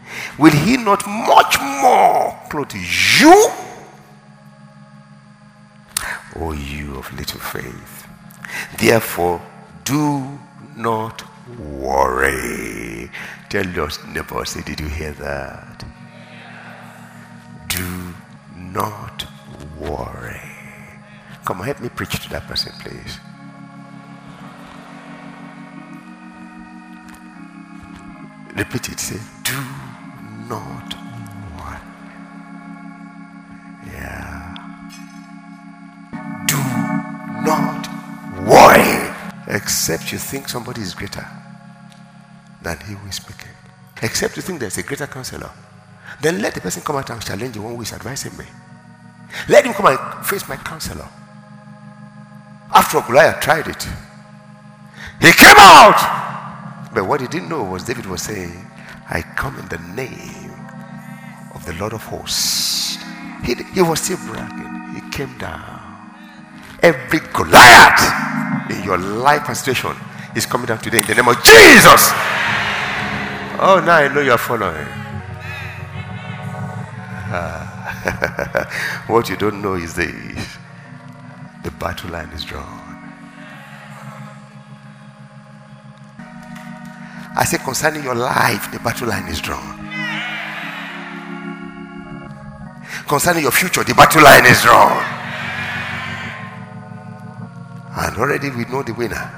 will 0.37 0.51
he 0.51 0.77
not 0.77 1.05
much 1.07 1.57
more 1.81 2.39
clothe 2.49 2.73
you? 2.73 3.49
O 6.37 6.53
you 6.53 6.95
of 6.95 7.11
little 7.17 7.39
faith. 7.39 8.07
Therefore, 8.77 9.41
do 9.83 10.39
not 10.75 11.23
worry. 11.59 13.09
Tell 13.49 13.65
your 13.67 13.89
neighbor, 14.13 14.45
say, 14.45 14.61
Did 14.61 14.79
you 14.79 14.87
hear 14.87 15.11
that? 15.13 15.83
Do 17.67 18.13
not 18.55 19.25
worry. 19.77 20.41
Come 21.45 21.59
on, 21.59 21.65
help 21.65 21.81
me 21.81 21.89
preach 21.89 22.19
to 22.23 22.29
that 22.29 22.43
person, 22.47 22.71
please. 22.79 23.19
Repeat 28.55 28.89
it. 28.89 28.99
Say, 28.99 29.19
Do 29.43 29.57
not 30.51 30.93
worry. 31.57 31.81
Yeah. 33.87 34.55
Do 36.51 36.59
not 37.49 37.87
worry. 38.51 39.15
Except 39.47 40.11
you 40.11 40.17
think 40.17 40.49
somebody 40.49 40.81
is 40.81 40.93
greater 40.93 41.25
than 42.61 42.77
he 42.81 42.93
who 42.93 43.07
is 43.07 43.15
speaking. 43.15 43.55
Except 44.01 44.35
you 44.35 44.41
think 44.41 44.59
there's 44.59 44.77
a 44.77 44.83
greater 44.83 45.07
counselor. 45.07 45.51
then 46.21 46.41
let 46.41 46.53
the 46.53 46.61
person 46.61 46.83
come 46.83 46.97
out 46.97 47.09
and 47.09 47.21
challenge 47.23 47.53
the 47.55 47.61
one 47.61 47.75
who 47.75 47.81
is 47.81 47.93
advising 47.93 48.35
me. 48.37 48.45
Let 49.47 49.65
him 49.65 49.73
come 49.73 49.87
and 49.87 50.25
face 50.25 50.47
my 50.49 50.57
counselor. 50.57 51.07
After 52.73 53.01
Goliath 53.01 53.39
tried 53.39 53.67
it. 53.67 53.83
He 55.21 55.31
came 55.31 55.57
out. 55.57 55.99
But 56.93 57.07
what 57.07 57.21
he 57.21 57.27
didn't 57.27 57.49
know 57.49 57.63
was 57.63 57.83
David 57.85 58.05
was 58.05 58.21
saying, 58.21 58.67
I 59.09 59.21
come 59.21 59.57
in 59.59 59.67
the 59.67 59.77
name 59.95 60.40
of 61.61 61.67
the 61.67 61.79
Lord 61.79 61.93
of 61.93 62.03
hosts. 62.03 62.97
He, 63.43 63.55
he 63.73 63.81
was 63.81 64.01
still 64.01 64.17
bragging. 64.27 64.95
He 64.95 65.09
came 65.11 65.37
down. 65.37 65.79
Every 66.81 67.19
Goliath 67.33 68.71
in 68.71 68.83
your 68.83 68.97
life 68.97 69.47
and 69.47 69.55
situation 69.55 69.95
is 70.35 70.45
coming 70.45 70.67
down 70.67 70.79
today 70.79 70.99
in 70.99 71.05
the 71.05 71.15
name 71.15 71.27
of 71.27 71.35
Jesus. 71.43 72.09
Oh, 73.63 73.81
now 73.85 73.97
I 73.97 74.07
know 74.13 74.21
you 74.21 74.31
are 74.31 74.37
following. 74.37 74.87
Uh, 77.33 78.65
what 79.07 79.29
you 79.29 79.37
don't 79.37 79.61
know 79.61 79.75
is 79.75 79.93
this 79.93 80.57
the 81.63 81.71
battle 81.71 82.09
line 82.09 82.29
is 82.29 82.43
drawn. 82.43 82.79
I 87.33 87.45
say, 87.45 87.59
concerning 87.59 88.03
your 88.03 88.15
life, 88.15 88.71
the 88.71 88.79
battle 88.79 89.07
line 89.07 89.27
is 89.27 89.39
drawn. 89.39 89.80
Concerning 93.11 93.43
your 93.43 93.51
future, 93.51 93.83
the 93.83 93.93
battle 93.93 94.23
line 94.23 94.45
is 94.45 94.61
drawn. 94.61 95.03
And 97.93 98.17
already 98.17 98.49
we 98.51 98.63
know 98.63 98.83
the 98.83 98.93
winner. 98.93 99.29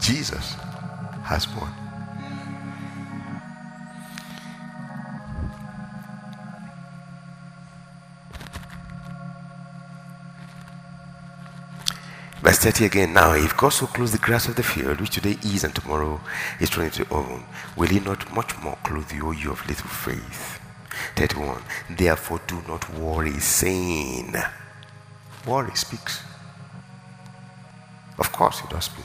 Jesus 0.00 0.54
has 1.24 1.48
won. 1.48 1.74
Verse 12.40 12.58
30 12.58 12.84
again. 12.84 13.12
Now, 13.14 13.32
if 13.32 13.56
God 13.56 13.70
so 13.70 13.86
clothes 13.88 14.12
the 14.12 14.18
grass 14.18 14.46
of 14.46 14.54
the 14.54 14.62
field, 14.62 15.00
which 15.00 15.10
today 15.10 15.36
is 15.42 15.64
and 15.64 15.74
tomorrow 15.74 16.20
is 16.60 16.70
thrown 16.70 16.86
into 16.86 17.02
the 17.02 17.12
oven, 17.12 17.42
will 17.76 17.88
He 17.88 17.98
not 17.98 18.32
much 18.32 18.56
more 18.62 18.78
clothe 18.84 19.10
you, 19.10 19.26
O 19.26 19.32
you 19.32 19.50
of 19.50 19.66
little 19.66 19.88
faith? 19.88 20.61
31. 21.16 21.62
Therefore, 21.90 22.40
do 22.46 22.62
not 22.68 22.88
worry, 22.94 23.38
saying, 23.38 24.34
Worry 25.46 25.74
speaks. 25.74 26.22
Of 28.18 28.30
course, 28.32 28.60
He 28.60 28.68
does 28.68 28.84
speak. 28.84 29.04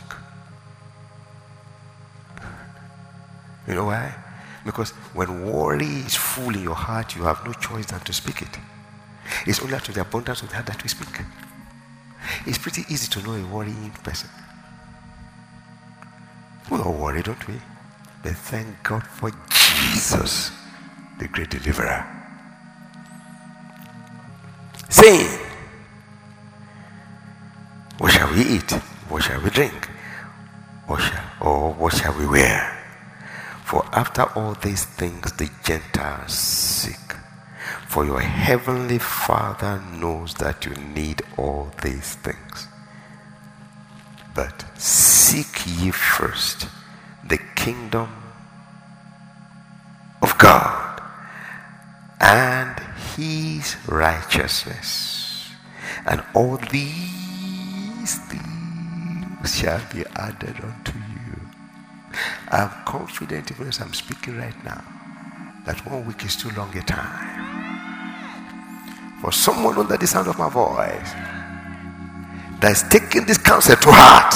You 3.67 3.75
know 3.75 3.85
why? 3.85 4.13
Because 4.65 4.91
when 5.13 5.51
worry 5.51 5.85
is 5.85 6.15
full 6.15 6.53
in 6.55 6.63
your 6.63 6.75
heart, 6.75 7.15
you 7.15 7.23
have 7.23 7.45
no 7.45 7.53
choice 7.53 7.87
than 7.87 7.99
to 8.01 8.13
speak 8.13 8.41
it. 8.41 8.59
It's 9.45 9.61
only 9.61 9.75
after 9.75 9.91
the 9.91 10.01
abundance 10.01 10.41
of 10.41 10.49
the 10.49 10.55
heart 10.55 10.67
that 10.67 10.81
we 10.83 10.89
speak. 10.89 11.21
It's 12.45 12.57
pretty 12.57 12.83
easy 12.89 13.09
to 13.11 13.21
know 13.23 13.33
a 13.33 13.45
worrying 13.47 13.91
person. 14.03 14.29
We 16.69 16.79
all 16.79 16.93
worry, 16.93 17.21
don't 17.23 17.47
we? 17.47 17.55
But 18.23 18.35
thank 18.35 18.83
God 18.83 19.05
for 19.07 19.31
Jesus, 19.49 20.51
the 21.19 21.27
great 21.27 21.49
deliverer. 21.49 22.05
Saying, 24.89 25.39
What 27.97 28.11
shall 28.11 28.31
we 28.33 28.41
eat? 28.41 28.71
What 29.09 29.23
shall 29.23 29.41
we 29.41 29.49
drink? 29.49 29.89
What 30.85 31.01
shall, 31.01 31.23
or 31.41 31.73
what 31.73 31.93
shall 31.95 32.17
we 32.17 32.25
wear? 32.25 32.73
For 33.65 33.83
after 33.91 34.23
all 34.37 34.53
these 34.53 34.85
things 34.85 35.33
the 35.33 35.49
Gentiles 35.63 36.33
seek. 36.33 36.95
For 37.87 38.05
your 38.05 38.21
heavenly 38.21 38.99
Father 38.99 39.81
knows 39.91 40.35
that 40.35 40.65
you 40.65 40.73
need 40.73 41.21
all 41.37 41.71
these 41.83 42.15
things. 42.15 42.67
But 44.33 44.65
seek 44.79 45.65
ye 45.65 45.91
first 45.91 46.67
the 47.27 47.39
kingdom 47.55 48.09
and 52.27 52.77
his 53.15 53.77
righteousness, 53.87 55.49
and 56.05 56.21
all 56.35 56.57
these 56.71 58.19
things 58.27 59.55
shall 59.55 59.81
be 59.93 60.03
added 60.15 60.55
unto 60.61 60.97
you. 60.97 61.39
I'm 62.51 62.69
confident, 62.85 63.49
even 63.51 63.69
as 63.69 63.79
I'm 63.79 63.93
speaking 63.93 64.37
right 64.37 64.63
now, 64.65 64.83
that 65.65 65.79
one 65.89 66.05
week 66.05 66.25
is 66.25 66.35
too 66.35 66.49
long 66.51 66.75
a 66.77 66.81
time 66.81 67.37
for 69.21 69.31
someone 69.31 69.77
under 69.77 69.97
the 69.97 70.05
sound 70.05 70.27
of 70.27 70.37
my 70.37 70.49
voice 70.49 71.11
that 72.61 72.71
is 72.71 72.83
taking 72.89 73.25
this 73.25 73.37
counsel 73.37 73.75
to 73.75 73.89
heart, 73.89 74.35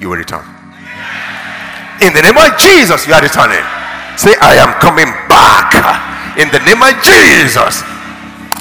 you 0.00 0.08
will 0.08 0.16
return. 0.16 0.44
In 2.00 2.12
the 2.12 2.22
name 2.22 2.36
of 2.36 2.58
Jesus, 2.58 3.06
you 3.06 3.14
are 3.14 3.22
returning. 3.22 3.64
Say, 4.16 4.34
I 4.40 4.56
am 4.62 4.78
coming 4.80 5.10
back. 5.28 6.13
In 6.36 6.50
the 6.50 6.58
name 6.66 6.82
of 6.82 7.00
Jesus, 7.00 7.80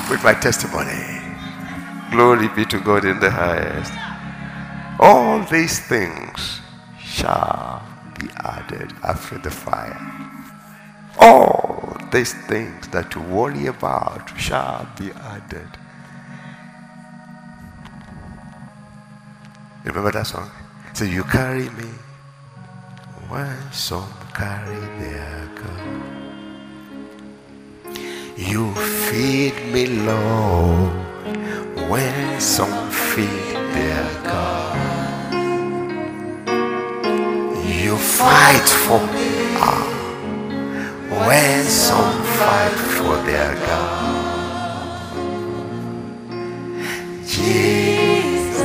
with 0.07 0.23
my 0.23 0.35
testimony. 0.35 1.19
Glory 2.11 2.47
be 2.49 2.65
to 2.65 2.79
God 2.79 3.03
in 3.03 3.19
the 3.19 3.31
highest. 3.31 3.91
All 4.99 5.41
these 5.45 5.79
things 5.79 6.61
shall 7.03 7.81
be 8.19 8.27
added 8.43 8.93
after 9.03 9.39
the 9.39 9.49
fire. 9.49 9.99
All 11.19 11.97
these 12.11 12.33
things 12.45 12.89
that 12.89 13.15
you 13.15 13.21
worry 13.21 13.65
about 13.65 14.39
shall 14.39 14.87
be 14.95 15.11
added. 15.11 15.69
Remember 19.83 20.11
that 20.11 20.27
song? 20.27 20.51
So 20.93 21.05
you 21.05 21.23
carry 21.23 21.69
me 21.71 21.89
when 23.29 23.57
some 23.71 24.13
carry 24.35 24.79
their 25.01 25.49
gun. 25.55 26.22
You 28.45 28.73
feed 28.75 29.55
me, 29.73 29.85
Lord, 29.87 30.93
when 31.89 32.41
some 32.41 32.91
feed 32.91 33.55
their 33.75 34.09
God. 34.23 35.33
You 37.83 37.97
fight 37.97 38.67
for 38.85 38.99
me. 39.13 39.31
When 41.27 41.63
some 41.65 42.23
fight 42.23 42.77
for 42.97 43.15
their 43.23 43.55
God. 43.55 45.13
Jesus, 47.25 48.59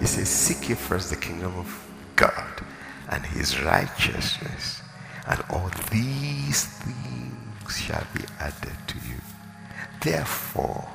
He 0.00 0.06
says, 0.06 0.28
Seek 0.28 0.68
ye 0.68 0.74
first 0.74 1.10
the 1.10 1.16
kingdom 1.16 1.54
of 1.56 1.68
God 2.16 2.62
and 3.10 3.24
his 3.24 3.60
righteousness, 3.62 4.82
and 5.26 5.42
all 5.50 5.70
these 5.90 6.66
things 6.66 7.78
shall 7.78 8.06
be 8.14 8.24
added 8.40 8.76
to 8.88 8.96
you. 9.08 9.20
Therefore, 10.00 10.88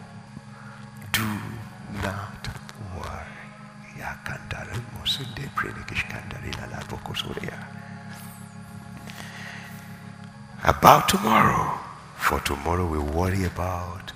About 10.83 11.07
tomorrow, 11.07 11.79
for 12.17 12.41
tomorrow 12.41 12.85
we 12.85 12.97
worry 12.99 13.45
about 13.45 14.11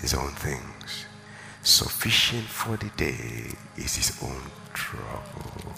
his 0.00 0.12
own 0.12 0.30
things. 0.30 1.06
Sufficient 1.62 2.42
for 2.46 2.76
the 2.76 2.88
day 2.96 3.54
is 3.76 3.94
his 3.94 4.20
own 4.20 4.42
trouble. 4.72 5.72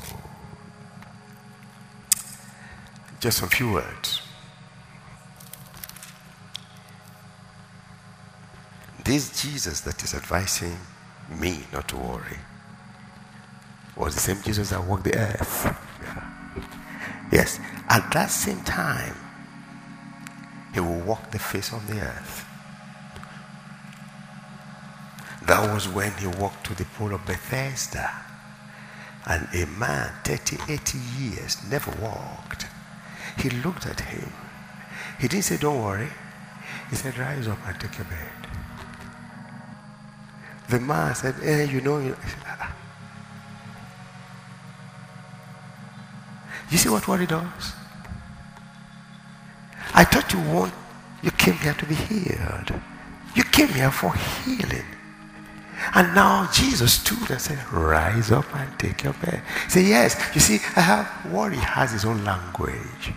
Just 3.21 3.43
a 3.43 3.47
few 3.47 3.73
words. 3.73 4.23
This 9.05 9.43
Jesus 9.43 9.83
that 9.83 10.03
is 10.03 10.15
advising 10.15 10.79
me 11.29 11.59
not 11.75 11.89
to 11.89 11.99
worry 11.99 12.39
was 13.97 14.15
the 14.15 14.21
same 14.23 14.41
Jesus 14.43 14.71
that 14.71 14.83
walked 14.83 15.05
the 15.05 15.15
earth. 15.15 15.77
Yes, 17.33 17.59
at 17.89 18.09
that 18.13 18.31
same 18.31 18.61
time, 18.63 19.15
he 21.07 21.09
will 21.09 21.15
walk 21.15 21.31
the 21.31 21.39
face 21.39 21.73
of 21.73 21.87
the 21.87 22.01
earth 22.01 22.47
That 25.47 25.73
was 25.73 25.89
when 25.89 26.13
he 26.15 26.27
walked 26.27 26.67
to 26.67 26.75
the 26.75 26.85
pool 26.85 27.15
of 27.15 27.25
Bethesda. 27.25 28.11
And 29.27 29.47
a 29.55 29.67
man, 29.79 30.13
30, 30.25 30.57
80 30.69 30.99
years, 31.19 31.57
never 31.71 31.93
walked. 32.03 32.67
He 33.39 33.51
looked 33.51 33.87
at 33.87 34.01
him. 34.01 34.33
He 35.21 35.29
didn't 35.29 35.45
say, 35.45 35.57
Don't 35.57 35.83
worry. 35.83 36.09
He 36.91 36.97
said, 36.97 37.17
Rise 37.17 37.47
up 37.47 37.59
and 37.67 37.79
take 37.81 37.97
your 37.99 38.07
bed. 38.07 38.49
The 40.69 40.81
man 40.81 41.15
said, 41.15 41.35
Eh, 41.43 41.65
you 41.65 41.81
know. 41.81 41.99
You, 41.99 42.17
ah. 42.45 42.75
you 46.71 46.79
see 46.79 46.89
what 46.89 47.07
worry 47.07 47.27
does? 47.27 47.73
I 49.95 50.05
thought 50.05 50.33
you 50.33 50.41
want, 50.53 50.73
you 51.23 51.31
came 51.33 51.55
here 51.55 51.75
to 51.75 51.87
be 51.87 51.95
healed. 51.95 52.73
You 53.35 53.45
came 53.45 53.69
here 53.69 53.91
for 53.91 54.15
healing. 54.15 54.85
And 55.95 56.15
now 56.15 56.49
Jesus 56.53 56.95
stood 56.95 57.31
and 57.31 57.41
said, 57.41 57.59
Rise 57.73 58.31
up 58.31 58.47
and 58.55 58.79
take 58.79 59.05
your 59.05 59.13
bed. 59.15 59.43
Say, 59.69 59.83
Yes. 59.85 60.17
You 60.35 60.41
see, 60.41 60.57
I 60.77 60.81
have 60.81 61.33
worry 61.33 61.57
has 61.57 61.93
its 61.95 62.05
own 62.05 62.25
language. 62.25 63.13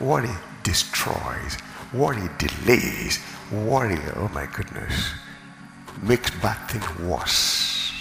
Worry 0.00 0.30
destroys. 0.62 1.56
Worry 1.92 2.28
delays. 2.38 3.20
Worry, 3.52 3.98
oh 4.16 4.30
my 4.32 4.46
goodness, 4.46 5.12
makes 6.00 6.30
bad 6.40 6.56
things 6.70 6.98
worse. 7.00 7.92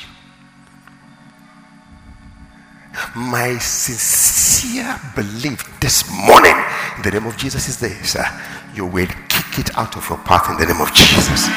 My 3.16 3.58
sincere 3.58 4.98
belief 5.14 5.68
this 5.82 6.10
morning 6.26 6.56
in 6.56 6.71
the 7.04 7.12
name 7.12 7.26
of 7.26 7.38
Jesus 7.38 7.68
is 7.68 7.80
this 7.80 8.18
you 8.74 8.86
will 8.86 9.08
kick 9.08 9.60
it 9.60 9.78
out 9.78 9.98
of 9.98 10.08
your 10.10 10.18
path 10.20 10.50
in 10.50 10.58
the 10.58 10.66
name 10.66 10.82
of 10.82 10.94
Jesus. 10.94 11.50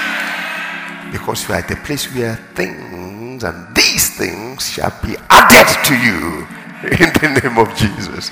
Because 1.13 1.47
you 1.49 1.55
are 1.55 1.59
at 1.59 1.71
a 1.71 1.77
place 1.77 2.13
where 2.15 2.37
things 2.55 3.45
and 3.45 3.75
these 3.75 4.17
things 4.17 4.69
shall 4.69 4.91
be 5.03 5.15
added 5.31 5.85
to 5.87 5.95
you 5.95 6.47
in 7.05 7.13
the 7.21 7.41
name 7.43 7.59
of 7.59 7.75
Jesus. 7.77 8.31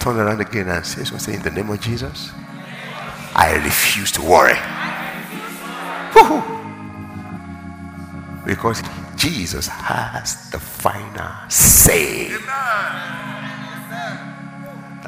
Turn 0.00 0.16
around 0.16 0.40
again 0.40 0.68
and 0.68 0.84
say, 0.84 1.04
so 1.04 1.16
say 1.16 1.34
in 1.34 1.42
the 1.42 1.50
name 1.50 1.70
of 1.70 1.80
Jesus, 1.80 2.30
I 3.34 3.60
refuse 3.64 4.12
to 4.12 4.22
worry. 4.22 4.58
Because 8.44 8.82
Jesus 9.16 9.66
has 9.68 10.50
the 10.50 10.58
final 10.58 11.32
say. 11.48 12.28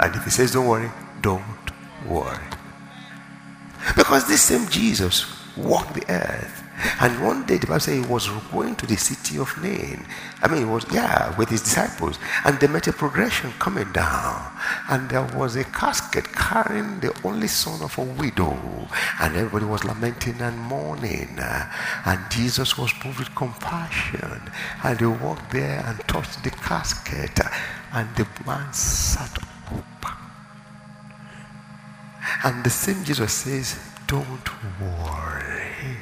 And 0.02 0.14
if 0.14 0.24
he 0.24 0.30
says, 0.30 0.52
don't 0.52 0.66
worry, 0.66 0.90
don't 1.20 1.44
worry. 2.08 2.38
Because 3.96 4.26
this 4.28 4.42
same 4.42 4.68
Jesus 4.68 5.26
walked 5.56 5.94
the 5.94 6.04
earth 6.10 6.60
and 7.00 7.22
one 7.22 7.44
day 7.44 7.58
the 7.58 7.66
Bible 7.66 7.80
says 7.80 8.04
he 8.04 8.12
was 8.12 8.28
going 8.50 8.74
to 8.76 8.86
the 8.86 8.96
city 8.96 9.38
of 9.38 9.50
Nain. 9.62 10.06
I 10.42 10.48
mean, 10.48 10.60
he 10.60 10.64
was, 10.64 10.86
yeah, 10.92 11.36
with 11.36 11.48
his 11.48 11.62
disciples. 11.62 12.18
And 12.44 12.58
they 12.58 12.66
met 12.66 12.86
a 12.86 12.92
progression 12.92 13.52
coming 13.58 13.90
down. 13.92 14.50
And 14.88 15.08
there 15.10 15.24
was 15.36 15.56
a 15.56 15.64
casket 15.64 16.32
carrying 16.32 17.00
the 17.00 17.14
only 17.24 17.48
son 17.48 17.82
of 17.82 17.98
a 17.98 18.04
widow. 18.04 18.56
And 19.20 19.36
everybody 19.36 19.66
was 19.66 19.84
lamenting 19.84 20.40
and 20.40 20.58
mourning. 20.58 21.38
And 21.38 22.20
Jesus 22.30 22.78
was 22.78 22.92
moved 23.04 23.18
with 23.18 23.34
compassion. 23.34 24.40
And 24.82 24.98
he 24.98 25.06
walked 25.06 25.52
there 25.52 25.84
and 25.86 25.98
touched 26.08 26.42
the 26.44 26.50
casket. 26.50 27.38
And 27.92 28.08
the 28.16 28.26
man 28.46 28.72
sat 28.72 29.36
up. 29.42 29.59
And 32.44 32.64
the 32.64 32.70
same 32.70 33.04
Jesus 33.04 33.32
says, 33.32 33.78
Don't 34.06 34.48
worry. 34.80 35.96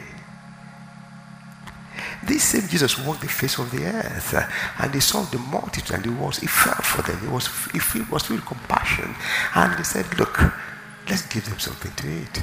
This 2.25 2.45
same 2.45 2.69
Jesus 2.69 2.99
walked 2.99 3.23
the 3.23 3.29
face 3.29 3.59
of 3.59 3.71
the 3.71 3.85
earth 3.85 4.35
and 4.79 4.93
he 4.95 5.01
saw 5.01 5.23
the 5.23 5.39
multitude 5.39 5.97
and 5.97 6.05
he 6.05 6.11
was 6.11 6.39
he 6.39 6.47
felt 6.47 6.85
for 6.85 7.03
them. 7.03 7.19
He 7.21 7.29
was 7.29 7.47
he 7.73 7.79
was 8.11 8.25
filled 8.25 8.41
with 8.41 8.47
compassion. 8.47 9.15
And 9.55 9.77
he 9.77 9.85
said, 9.85 10.07
Look, 10.19 10.39
let's 11.09 11.27
give 11.27 11.49
them 11.49 11.59
something 11.59 11.93
to 11.93 12.23
eat. 12.23 12.43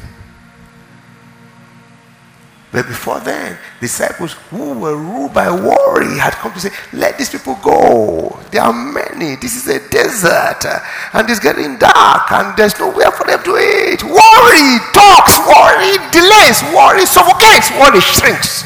But 2.72 2.88
before 2.88 3.22
then, 3.22 3.58
disciples 3.80 4.34
who 4.50 4.78
were 4.80 4.98
ruled 4.98 5.34
by 5.34 5.50
worry 5.50 6.18
had 6.18 6.34
come 6.34 6.52
to 6.54 6.60
say, 6.60 6.72
Let 6.92 7.18
these 7.18 7.30
people 7.30 7.58
go. 7.64 8.38
There 8.56 8.64
are 8.64 8.72
many. 8.72 9.36
This 9.36 9.58
is 9.58 9.68
a 9.68 9.86
desert. 9.90 10.64
And 11.12 11.30
it's 11.30 11.42
getting 11.42 11.76
dark. 11.78 12.32
And 12.32 12.56
there's 12.56 12.80
nowhere 12.80 13.12
for 13.12 13.26
them 13.28 13.44
to 13.44 13.52
eat. 13.52 14.02
Worry 14.02 14.80
talks. 14.96 15.36
Worry 15.44 16.00
delays. 16.16 16.64
Worry 16.72 17.06
suffocates. 17.06 17.70
Worry 17.76 18.00
shrinks. 18.00 18.64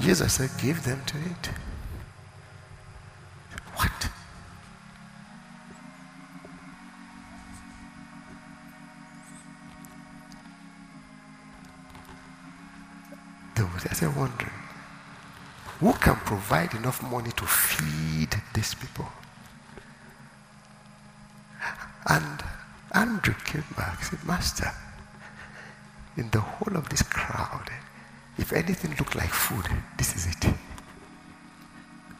Jesus 0.00 0.32
said, 0.32 0.48
Give 0.58 0.82
them 0.82 1.02
to 1.04 1.18
eat. 1.18 1.50
They 13.92 14.06
were 14.06 14.20
wondering, 14.20 14.50
who 15.80 15.92
can 15.92 16.16
provide 16.16 16.74
enough 16.74 17.02
money 17.02 17.30
to 17.32 17.44
feed 17.44 18.40
these 18.54 18.74
people? 18.74 19.06
And 22.08 22.42
Andrew 22.92 23.34
came 23.44 23.64
back 23.76 23.98
and 23.98 24.06
said, 24.06 24.24
Master, 24.26 24.70
in 26.16 26.30
the 26.30 26.40
whole 26.40 26.76
of 26.76 26.88
this 26.88 27.02
crowd, 27.02 27.70
if 28.38 28.52
anything 28.52 28.94
looked 28.98 29.14
like 29.14 29.30
food, 29.30 29.66
this 29.98 30.16
is 30.16 30.26
it. 30.26 30.54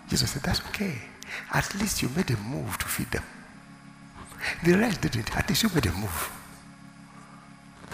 Jesus 0.09 0.31
said, 0.31 0.43
That's 0.43 0.61
okay. 0.69 0.99
At 1.53 1.75
least 1.75 2.03
you 2.03 2.09
made 2.11 2.31
a 2.31 2.37
move 2.37 2.79
to 2.79 2.87
feed 2.87 3.11
them. 3.11 3.25
The 4.65 4.75
rest 4.75 5.01
didn't. 5.01 5.35
At 5.37 5.49
least 5.49 5.63
you 5.63 5.71
made 5.75 5.87
a 5.87 5.93
move. 5.93 6.31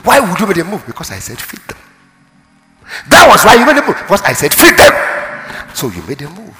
Why 0.02 0.20
would 0.20 0.40
you 0.40 0.46
make 0.46 0.56
a 0.58 0.64
move? 0.64 0.84
Because 0.86 1.10
I 1.10 1.18
said 1.18 1.38
feed 1.38 1.60
them. 1.60 1.78
That 3.08 3.28
was 3.28 3.44
why 3.44 3.54
you 3.54 3.66
made 3.66 3.78
a 3.78 3.86
move. 3.86 3.96
Because 3.96 4.22
I 4.22 4.32
said 4.32 4.52
feed 4.52 4.76
them. 4.76 4.92
So 5.74 5.88
you 5.88 6.02
made 6.02 6.22
a 6.22 6.30
move. 6.30 6.56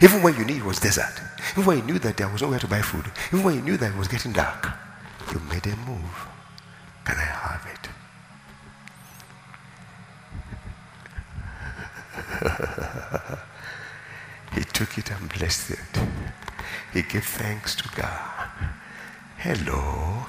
Even 0.00 0.22
when 0.22 0.36
you 0.36 0.44
knew 0.44 0.56
it 0.56 0.64
was 0.64 0.80
desert. 0.80 1.20
Even 1.52 1.64
when 1.64 1.78
you 1.78 1.84
knew 1.84 1.98
that 1.98 2.16
there 2.16 2.28
was 2.28 2.42
nowhere 2.42 2.58
to 2.58 2.66
buy 2.66 2.82
food. 2.82 3.06
Even 3.32 3.44
when 3.44 3.54
you 3.54 3.62
knew 3.62 3.76
that 3.76 3.92
it 3.92 3.98
was 3.98 4.08
getting 4.08 4.32
dark. 4.32 4.68
You 5.32 5.40
made 5.50 5.66
a 5.66 5.76
move. 5.76 6.28
Can 7.04 7.16
I 7.16 7.22
have 7.22 7.66
it? 7.72 7.88
he 14.54 14.64
took 14.64 14.98
it 14.98 15.10
and 15.10 15.28
blessed 15.32 15.70
it. 15.72 16.00
He 16.92 17.02
gave 17.02 17.24
thanks 17.24 17.74
to 17.76 17.88
God. 17.94 18.48
Hello. 19.38 20.26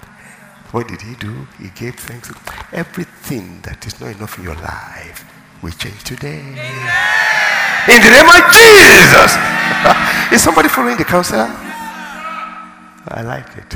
What 0.77 0.89
did 0.89 1.01
he 1.01 1.15
do? 1.15 1.47
He 1.57 1.69
gave 1.69 1.95
thanks. 1.95 2.31
Everything 2.71 3.61
that 3.61 3.83
is 3.87 3.99
not 3.99 4.15
enough 4.15 4.37
in 4.37 4.43
your 4.43 4.53
life 4.57 5.25
will 5.63 5.71
change 5.71 6.03
today. 6.03 6.37
In 6.37 7.99
the 8.05 8.11
name 8.13 8.29
of 8.29 8.43
Jesus. 8.53 9.31
is 10.31 10.43
somebody 10.43 10.69
following 10.69 10.95
the 10.95 11.03
counsel? 11.03 11.39
I 13.09 13.23
like 13.25 13.57
it. 13.57 13.75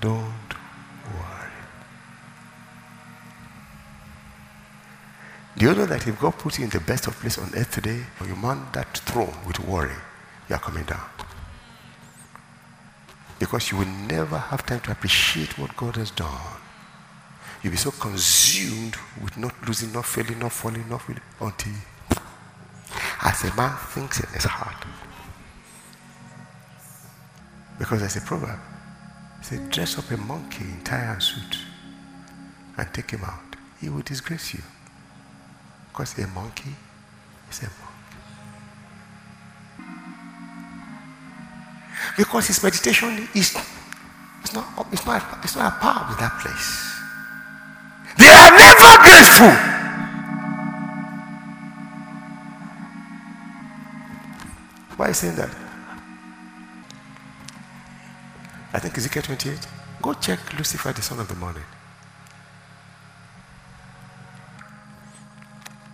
Don't 0.00 0.50
worry. 1.14 1.52
Do 5.56 5.66
you 5.66 5.74
know 5.76 5.86
that 5.86 6.04
if 6.04 6.18
God 6.18 6.36
puts 6.36 6.58
you 6.58 6.64
in 6.64 6.70
the 6.70 6.80
best 6.80 7.06
of 7.06 7.14
place 7.20 7.38
on 7.38 7.48
earth 7.54 7.70
today, 7.70 8.00
or 8.20 8.26
you 8.26 8.34
mount 8.34 8.72
that 8.72 8.98
throne 8.98 9.36
with 9.46 9.60
worry, 9.60 9.94
you 10.48 10.56
are 10.56 10.58
coming 10.58 10.82
down. 10.82 11.17
Because 13.38 13.70
you 13.70 13.78
will 13.78 13.86
never 13.86 14.38
have 14.38 14.66
time 14.66 14.80
to 14.80 14.92
appreciate 14.92 15.58
what 15.58 15.76
God 15.76 15.96
has 15.96 16.10
done. 16.10 16.56
You'll 17.62 17.72
be 17.72 17.76
so 17.76 17.90
consumed 17.90 18.96
with 19.22 19.36
not 19.36 19.54
losing, 19.66 19.92
not 19.92 20.06
failing, 20.06 20.38
not 20.38 20.52
falling, 20.52 20.88
not 20.88 21.02
feeling, 21.02 21.22
until 21.40 21.72
as 23.22 23.44
a 23.44 23.54
man 23.56 23.76
thinks 23.76 24.20
in 24.20 24.28
his 24.32 24.44
heart. 24.44 24.84
Because 27.78 28.00
there's 28.00 28.16
a 28.16 28.20
proverb. 28.20 28.58
Say, 29.42 29.58
dress 29.70 29.98
up 29.98 30.10
a 30.10 30.16
monkey 30.16 30.64
in 30.64 30.82
tie 30.82 31.12
and 31.12 31.22
suit 31.22 31.58
and 32.76 32.92
take 32.92 33.10
him 33.10 33.22
out. 33.24 33.56
He 33.80 33.88
will 33.88 34.02
disgrace 34.02 34.54
you. 34.54 34.60
Because 35.88 36.18
a 36.18 36.26
monkey 36.28 36.74
is 37.50 37.60
a 37.60 37.64
monkey. 37.64 37.87
Because 42.18 42.48
his 42.48 42.60
meditation 42.60 43.28
is 43.32 43.56
it's 44.42 44.52
not, 44.52 44.66
it's 44.90 45.06
not, 45.06 45.22
it's 45.44 45.54
not 45.54 45.72
a 45.72 45.76
part 45.76 46.08
with 46.08 46.18
that 46.18 46.34
place. 46.42 46.68
They 48.18 48.26
are 48.26 48.50
never 48.50 48.90
grateful. 49.06 49.54
Why 54.96 55.04
are 55.04 55.08
you 55.08 55.14
saying 55.14 55.36
that? 55.36 55.54
I 58.72 58.80
think 58.80 58.98
Ezekiel 58.98 59.22
28. 59.22 59.68
Go 60.02 60.12
check 60.14 60.40
Lucifer, 60.58 60.92
the 60.92 61.02
son 61.02 61.20
of 61.20 61.28
the 61.28 61.36
morning. 61.36 61.62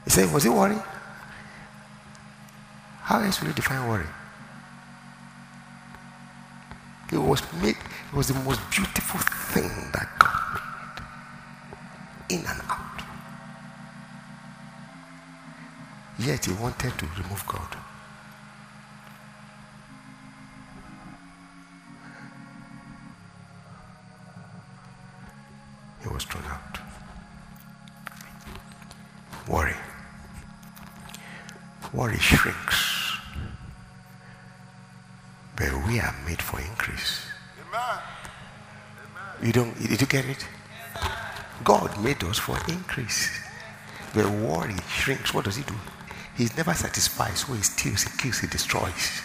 He 0.05 0.11
said, 0.11 0.33
Was 0.33 0.45
he 0.45 0.49
worry? 0.49 0.79
How 3.03 3.21
else 3.21 3.41
will 3.43 3.49
you 3.49 3.55
define 3.55 3.87
worry? 3.87 4.07
It 7.13 7.14
was 7.25 7.43
made, 7.63 7.77
it 7.77 8.15
was 8.15 8.29
the 8.29 8.35
most 8.41 8.61
beautiful 8.71 9.21
thing 9.53 9.71
that 9.93 10.09
God 10.19 10.61
made. 12.29 12.39
In 12.39 12.47
and 12.47 12.61
out. 12.71 13.03
Yet 16.19 16.45
he 16.45 16.53
wanted 16.53 16.97
to 16.99 17.07
remove 17.23 17.45
God. 17.47 17.77
Get 40.15 40.27
it? 40.27 40.47
God 41.65 41.91
made 42.01 42.23
us 42.23 42.39
for 42.39 42.57
increase. 42.69 43.21
But 44.15 44.27
worry 44.31 44.77
shrinks. 44.89 45.35
What 45.35 45.45
does 45.45 45.57
he 45.57 45.65
do? 45.65 45.75
He's 46.37 46.57
never 46.57 46.73
satisfied, 46.73 47.37
so 47.37 47.53
he 47.53 47.63
steals, 47.63 48.03
he 48.05 48.11
kills, 48.19 48.39
he 48.39 48.47
destroys. 48.47 49.23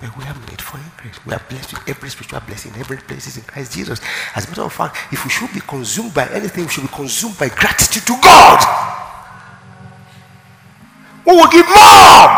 But 0.00 0.16
we 0.16 0.24
are 0.24 0.38
made 0.48 0.62
for 0.62 0.78
increase. 0.78 1.18
We 1.26 1.32
are 1.34 1.42
blessed 1.48 1.72
with 1.72 1.88
every 1.88 2.08
spiritual 2.08 2.40
blessing, 2.40 2.72
every 2.78 2.98
place 2.98 3.36
in 3.36 3.42
Christ 3.42 3.72
Jesus. 3.72 4.00
As 4.36 4.46
a 4.46 4.48
matter 4.48 4.62
of 4.62 4.72
fact, 4.72 4.96
if 5.12 5.24
we 5.24 5.30
should 5.30 5.52
be 5.52 5.60
consumed 5.60 6.14
by 6.14 6.28
anything, 6.28 6.64
we 6.64 6.70
should 6.70 6.88
be 6.88 6.94
consumed 6.94 7.36
by 7.36 7.48
gratitude 7.48 8.06
to 8.06 8.16
God. 8.22 8.58
We 11.26 11.32
will 11.32 11.50
give 11.50 11.66
more. 11.66 12.28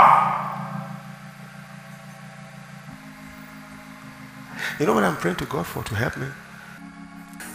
You 4.80 4.86
know 4.86 4.94
what 4.94 5.04
I'm 5.04 5.16
praying 5.16 5.36
to 5.36 5.44
God 5.44 5.66
for 5.66 5.84
to 5.84 5.94
help 5.94 6.16
me? 6.16 6.28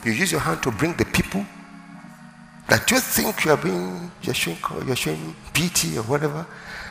You 0.07 0.13
use 0.13 0.31
your 0.31 0.39
hand 0.39 0.63
to 0.63 0.71
bring 0.71 0.93
the 0.93 1.03
people 1.03 1.45
that 2.69 2.89
you 2.89 2.97
think 2.97 3.43
you 3.43 3.51
are 3.51 3.57
being 3.57 4.09
you're 4.21 4.33
showing, 4.33 4.57
you're 4.85 4.95
showing 4.95 5.35
pity 5.53 5.97
or 5.97 6.03
whatever, 6.03 6.47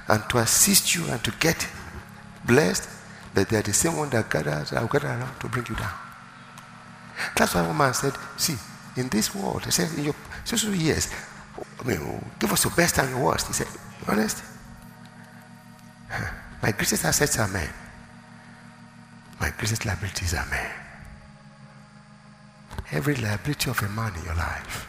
and 0.09 0.22
to 0.29 0.37
assist 0.37 0.94
you 0.94 1.07
and 1.09 1.24
to 1.24 1.31
get 1.40 1.66
blessed, 2.44 2.87
that 3.33 3.48
they 3.48 3.57
are 3.57 3.62
the 3.62 3.72
same 3.72 3.96
one 3.96 4.11
that 4.11 4.29
gathers 4.29 4.68
that 4.68 4.90
gather 4.90 5.09
around 5.09 5.40
to 5.40 5.48
bring 5.48 5.64
you 5.66 5.74
down. 5.76 5.94
That's 7.35 7.55
why 7.55 7.66
one 7.66 7.79
man 7.79 7.94
said, 7.94 8.12
See, 8.37 8.57
in 9.00 9.09
this 9.09 9.35
world, 9.35 9.64
he 9.64 9.70
said, 9.70 9.96
in 9.96 10.05
your 10.05 10.14
so 10.44 10.57
so 10.59 10.68
years, 10.72 11.11
I 11.81 11.88
mean, 11.88 12.22
give 12.38 12.52
us 12.52 12.64
your 12.64 12.74
best 12.74 12.98
and 12.98 13.09
your 13.09 13.24
worst. 13.24 13.46
He 13.46 13.55
said, 13.55 13.68
honest? 14.07 14.44
My 16.62 16.72
greatest 16.72 17.02
assets 17.02 17.38
are 17.38 17.48
men. 17.48 17.70
My 19.40 19.48
greatest 19.57 19.87
liabilities 19.87 20.35
are 20.35 20.46
men. 20.50 20.70
Every 22.92 23.16
liability 23.16 23.68
of 23.68 23.83
a 23.83 23.88
man 23.88 24.14
in 24.14 24.25
your 24.25 24.37
life, 24.37 24.87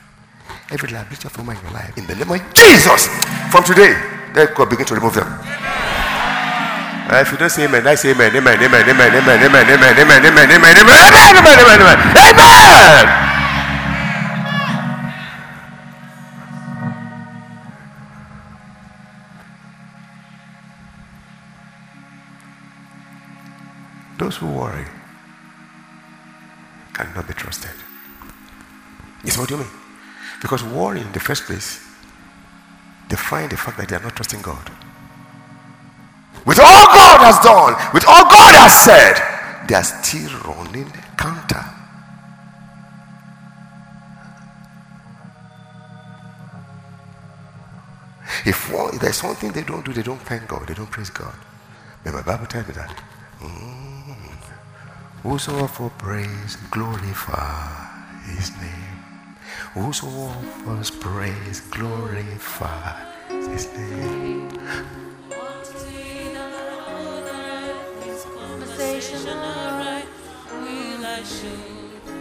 every 0.70 0.90
liability 0.90 1.28
of 1.28 1.36
a 1.36 1.42
woman 1.42 1.58
in 1.58 1.64
your 1.64 1.74
life, 1.74 1.98
in 1.98 2.06
the 2.06 2.14
name 2.14 2.30
of 2.30 2.54
Jesus, 2.54 3.08
from 3.50 3.64
today, 3.64 3.98
let 4.36 4.54
God 4.54 4.70
begin 4.70 4.86
to 4.86 4.94
remove 4.94 5.16
them. 5.16 5.26
Uh, 7.10 7.24
if 7.26 7.32
you 7.32 7.38
don't 7.38 7.50
say 7.50 7.66
amen, 7.66 7.88
I 7.88 7.96
say 7.96 8.12
amen, 8.12 8.36
amen, 8.36 8.62
amen, 8.62 8.90
amen, 8.90 9.16
amen, 9.16 9.44
amen, 9.44 9.66
amen, 9.66 9.96
amen, 9.96 9.98
amen, 9.98 10.26
amen, 10.26 10.52
amen, 10.52 10.78
amen, 10.78 11.08
amen, 11.08 11.40
amen, 11.40 11.60
amen, 11.74 12.36
amen. 12.38 13.28
Those 24.20 24.38
who 24.38 24.48
worry 24.48 24.86
cannot 26.94 27.28
be 27.28 27.34
trusted. 27.34 27.87
Is 29.28 29.38
what 29.38 29.52
you 29.52 29.58
mean? 29.58 29.68
Because 30.42 30.64
worry 30.64 31.02
in 31.02 31.12
the 31.12 31.20
first 31.20 31.46
place 31.46 31.84
define 33.10 33.50
the 33.50 33.58
fact 33.58 33.78
that 33.78 33.90
they 33.90 33.96
are 33.96 34.04
not 34.04 34.16
trusting 34.16 34.42
God. 34.42 34.72
With 36.46 36.60
all 36.60 36.86
God 36.88 37.20
has 37.22 37.40
done, 37.44 37.76
with 37.94 38.06
all 38.08 38.24
God 38.30 38.56
has 38.56 38.74
said, 38.86 39.68
they 39.68 39.76
are 39.76 39.84
still 39.84 40.32
running 40.42 40.92
counter. 41.18 41.64
If, 48.46 48.72
if 48.72 49.02
there's 49.02 49.18
something 49.18 49.52
they 49.52 49.64
don't 49.64 49.86
do, 49.86 49.94
they 49.94 50.04
don't 50.04 50.22
thank 50.22 50.48
God, 50.48 50.68
they 50.68 50.74
don't 50.74 50.92
praise 50.92 51.10
God. 51.10 51.36
But 52.04 52.14
my 52.14 52.22
Bible 52.22 52.46
tell 52.46 52.64
me 52.64 52.74
that. 52.74 53.02
Mm, 53.42 54.16
Whoso 55.24 55.60
offers 55.60 55.92
praise, 55.98 56.58
glorify 56.72 58.24
his 58.26 58.52
name. 58.62 58.87
Whoso 59.78 60.08
offers 60.08 60.90
praise, 60.90 61.62
glorify 61.70 62.98
his 63.30 63.72
name. 63.78 64.50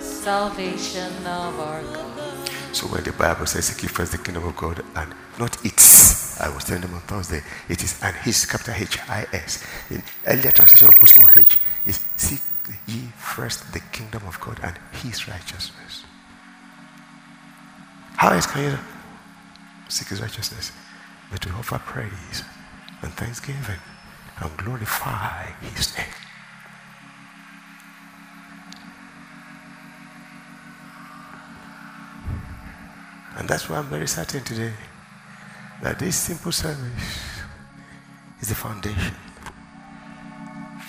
Salvation 0.01 1.27
of 1.27 1.59
our 1.61 1.83
God. 1.83 2.51
So 2.73 2.89
when 2.89 3.03
the 3.05 3.13
Bible 3.13 3.47
says 3.47 3.65
seek 3.67 3.89
first 3.89 4.13
the 4.13 4.19
kingdom 4.19 4.45
of 4.45 4.55
God 4.55 4.85
and 4.95 5.15
not 5.39 5.57
its, 5.65 6.39
I 6.39 6.51
was 6.51 6.65
telling 6.65 6.83
them 6.83 6.93
on 6.93 7.01
Thursday, 7.01 7.43
it 7.71 7.83
is 7.83 7.99
and 8.03 8.15
his 8.17 8.45
capital 8.45 8.75
H 8.77 8.99
I 9.09 9.27
S. 9.33 9.65
In 9.89 10.03
earlier 10.27 10.51
translation 10.51 10.89
of 10.89 11.09
small 11.09 11.29
h 11.35 11.59
is 11.87 12.01
seek 12.17 12.43
ye 12.87 13.09
first 13.17 13.73
the 13.73 13.81
kingdom 13.93 14.27
of 14.27 14.39
God 14.41 14.61
and 14.63 14.77
his 15.03 15.27
righteousness. 15.27 16.05
How 18.17 18.41
can 18.41 18.65
you 18.65 18.79
seek 19.89 20.09
his 20.09 20.23
righteousness? 20.23 20.73
But 21.31 21.43
to 21.43 21.51
offer 21.51 21.79
praise 21.79 22.43
and 23.03 23.13
thanksgiving 23.13 23.79
and 24.41 24.57
glorify 24.57 25.51
his 25.75 25.97
name. 25.97 26.07
And 33.37 33.49
that's 33.49 33.69
why 33.69 33.79
I'm 33.79 33.85
very 33.87 34.09
certain 34.09 34.43
today 34.43 34.73
that 35.83 35.99
this 35.99 36.17
simple 36.17 36.53
service 36.53 37.43
is 38.41 38.49
the 38.49 38.55
foundation 38.55 39.15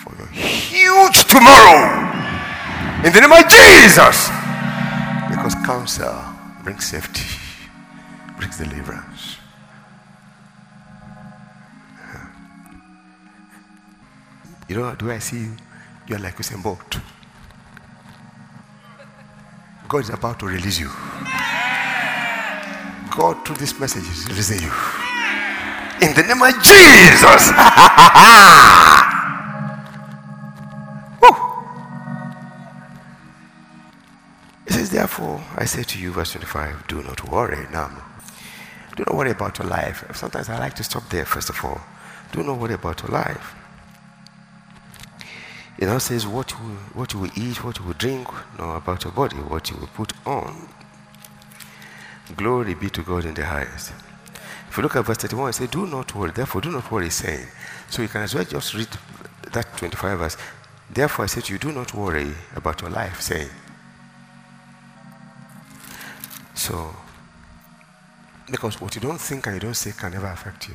for 0.01 0.15
your 0.17 0.27
huge 0.27 1.25
tomorrow. 1.25 1.91
In 3.03 3.11
the 3.11 3.19
name 3.19 3.33
of 3.33 3.49
Jesus. 3.49 4.29
Because 5.29 5.55
counsel 5.65 6.37
brings 6.67 6.86
safety, 6.86 7.23
brings 8.38 8.58
deliverance. 8.58 9.38
You 14.67 14.75
know, 14.75 14.93
do 14.95 15.10
I 15.10 15.19
see 15.19 15.43
you? 15.43 15.56
You're 16.08 16.19
like 16.19 16.36
Usain 16.36 16.62
Bolt. 16.62 16.99
God 19.88 19.99
is 19.99 20.10
about 20.10 20.41
to 20.41 20.45
release 20.45 20.77
you. 20.77 20.89
God, 23.15 23.45
through 23.45 23.56
this 23.56 23.80
message, 23.80 24.03
is 24.03 24.27
releasing 24.27 24.60
you. 24.60 24.73
In 26.01 26.13
the 26.13 26.23
name 26.23 26.41
of 26.41 26.53
Jesus. 26.62 27.51
Therefore, 35.17 35.43
I 35.56 35.65
say 35.65 35.82
to 35.82 35.97
you, 35.97 36.12
verse 36.12 36.34
25, 36.34 36.86
do 36.88 37.01
not 37.01 37.27
worry. 37.27 37.65
Now, 37.71 37.89
do 38.95 39.03
not 39.03 39.15
worry 39.15 39.32
about 39.32 39.58
your 39.58 39.67
life. 39.67 40.06
Sometimes 40.13 40.47
I 40.47 40.60
like 40.60 40.75
to 40.75 40.84
stop 40.84 41.10
there, 41.10 41.25
first 41.25 41.49
of 41.49 41.65
all. 41.65 41.82
Do 42.32 42.43
not 42.43 42.60
worry 42.60 42.75
about 42.75 43.01
your 43.01 43.10
life. 43.10 43.56
It 45.80 45.88
now 45.88 45.97
says 45.97 46.27
what 46.27 46.51
you, 46.51 46.58
what 46.93 47.13
you 47.13 47.19
will 47.21 47.32
eat, 47.36 47.63
what 47.63 47.80
you 47.80 47.86
will 47.86 47.93
drink, 47.93 48.27
no, 48.60 48.73
about 48.73 49.06
your 49.06 49.13
body, 49.13 49.38
what 49.38 49.71
you 49.71 49.77
will 49.77 49.88
put 49.88 50.13
on. 50.23 50.69
Glory 52.36 52.75
be 52.75 52.91
to 52.91 53.01
God 53.01 53.25
in 53.25 53.34
the 53.34 53.45
highest. 53.45 53.93
If 54.69 54.77
you 54.77 54.84
look 54.84 54.97
at 54.97 55.06
verse 55.06 55.17
31, 55.17 55.49
it 55.49 55.53
says, 55.53 55.69
Do 55.71 55.88
not 55.88 56.13
worry. 56.13 56.30
Therefore, 56.30 56.62
do 56.62 56.69
not 56.69 56.91
worry, 56.91 57.10
saying. 57.10 57.47
So 57.89 58.03
you 58.03 58.08
can 58.08 58.21
as 58.21 58.36
well 58.36 58.43
just 58.43 58.75
read 58.75 58.89
that 59.51 59.77
25 59.77 60.19
verse. 60.19 60.38
Therefore, 60.91 61.25
I 61.25 61.27
say 61.27 61.41
to 61.41 61.53
you, 61.53 61.58
do 61.58 61.71
not 61.71 61.95
worry 61.95 62.36
about 62.56 62.82
your 62.82 62.91
life, 62.91 63.19
saying. 63.19 63.49
So, 66.67 66.93
because 68.51 68.82
what 68.82 68.93
you 68.93 68.99
don't 68.99 69.21
think 69.21 69.47
and 69.47 69.56
you 69.56 69.62
don't 69.62 69.73
say 69.73 69.93
can 69.93 70.12
never 70.12 70.27
affect 70.27 70.67
you. 70.67 70.73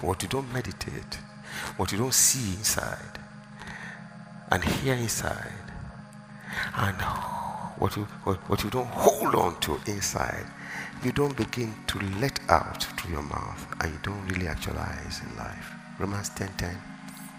What 0.00 0.20
you 0.24 0.28
don't 0.28 0.52
meditate, 0.52 1.20
what 1.76 1.92
you 1.92 1.98
don't 1.98 2.12
see 2.12 2.56
inside, 2.58 3.20
and 4.50 4.64
hear 4.64 4.94
inside. 4.94 5.52
And 6.74 7.00
what 7.78 7.94
you, 7.94 8.08
what, 8.24 8.38
what 8.50 8.64
you 8.64 8.70
don't 8.70 8.88
hold 8.88 9.36
on 9.36 9.60
to 9.60 9.78
inside, 9.86 10.44
you 11.04 11.12
don't 11.12 11.36
begin 11.36 11.76
to 11.86 12.00
let 12.18 12.40
out 12.48 12.82
through 12.82 13.12
your 13.12 13.22
mouth, 13.22 13.64
and 13.82 13.92
you 13.92 14.00
don't 14.02 14.26
really 14.26 14.48
actualize 14.48 15.20
in 15.22 15.36
life. 15.36 15.70
Romans 16.00 16.28
10 16.30 16.48
10. 16.56 16.76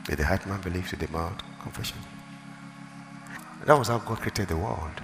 With 0.08 0.17
the 0.17 0.26
heart 0.26 0.45
man 0.48 0.62
believes, 0.62 0.91
with 0.91 1.02
the 1.02 1.12
mouth 1.12 1.41
confession. 1.62 1.98
That 3.65 3.78
was 3.78 3.89
how 3.89 3.98
God 3.98 4.21
created 4.21 4.48
the 4.48 4.56
world. 4.56 5.02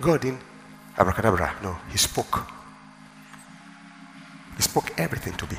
God 0.00 0.20
didn't 0.20 0.40
abracadabra. 0.98 1.54
No, 1.62 1.76
He 1.90 1.98
spoke. 1.98 2.46
He 4.56 4.62
spoke 4.62 4.92
everything 4.98 5.34
to 5.34 5.46
be. 5.46 5.56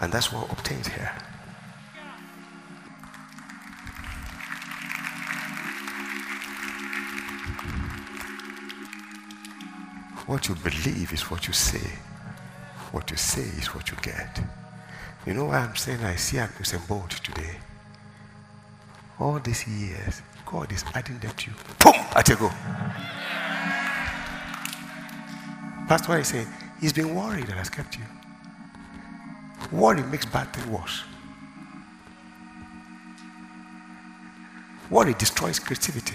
And 0.00 0.12
that's 0.12 0.32
what 0.32 0.50
obtains 0.50 0.88
here. 0.88 1.12
What 10.26 10.48
you 10.48 10.54
believe 10.54 11.12
is 11.12 11.30
what 11.30 11.46
you 11.46 11.52
say. 11.52 11.98
What 12.92 13.10
you 13.10 13.16
say 13.16 13.42
is 13.42 13.74
what 13.74 13.90
you 13.90 13.96
get. 14.02 14.42
You 15.26 15.34
know 15.34 15.46
why 15.46 15.58
I'm 15.58 15.76
saying 15.76 16.02
I 16.02 16.16
see 16.16 16.38
Usain 16.38 16.86
Bolt 16.88 17.10
today? 17.10 17.56
All 19.20 19.38
these 19.38 19.66
years, 19.68 20.22
God 20.46 20.72
is 20.72 20.84
adding 20.94 21.18
them 21.18 21.32
to 21.36 21.50
you. 21.50 21.56
Boom! 21.82 21.94
At 22.14 22.28
you 22.28 22.36
go. 22.36 22.48
Pastor, 25.88 26.18
is 26.18 26.28
saying? 26.28 26.46
He's 26.80 26.92
been 26.92 27.14
worried 27.14 27.46
that 27.46 27.56
has 27.56 27.68
kept 27.68 27.98
you. 27.98 28.04
Worry 29.72 30.02
makes 30.02 30.26
bad 30.26 30.52
things 30.52 30.66
worse. 30.66 31.02
Worry 34.90 35.14
destroys 35.14 35.58
creativity. 35.58 36.14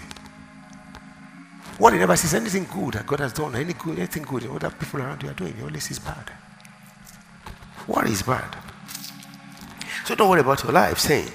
Worry 1.79 1.97
never 1.97 2.15
sees 2.15 2.33
anything 2.33 2.67
good 2.73 2.93
that 2.93 3.07
God 3.07 3.19
has 3.19 3.33
done, 3.33 3.55
any 3.55 3.73
good, 3.73 3.97
anything 3.97 4.23
good, 4.23 4.49
what 4.49 4.63
other 4.63 4.75
people 4.75 5.01
around 5.01 5.23
you 5.23 5.29
are 5.29 5.33
doing. 5.33 5.53
He 5.53 5.63
only 5.63 5.79
sees 5.79 5.99
bad. 5.99 6.31
Worry 7.87 8.11
is 8.11 8.21
bad. 8.21 8.57
So 10.05 10.15
don't 10.15 10.29
worry 10.29 10.41
about 10.41 10.63
your 10.63 10.73
life, 10.73 10.99
saying, 10.99 11.29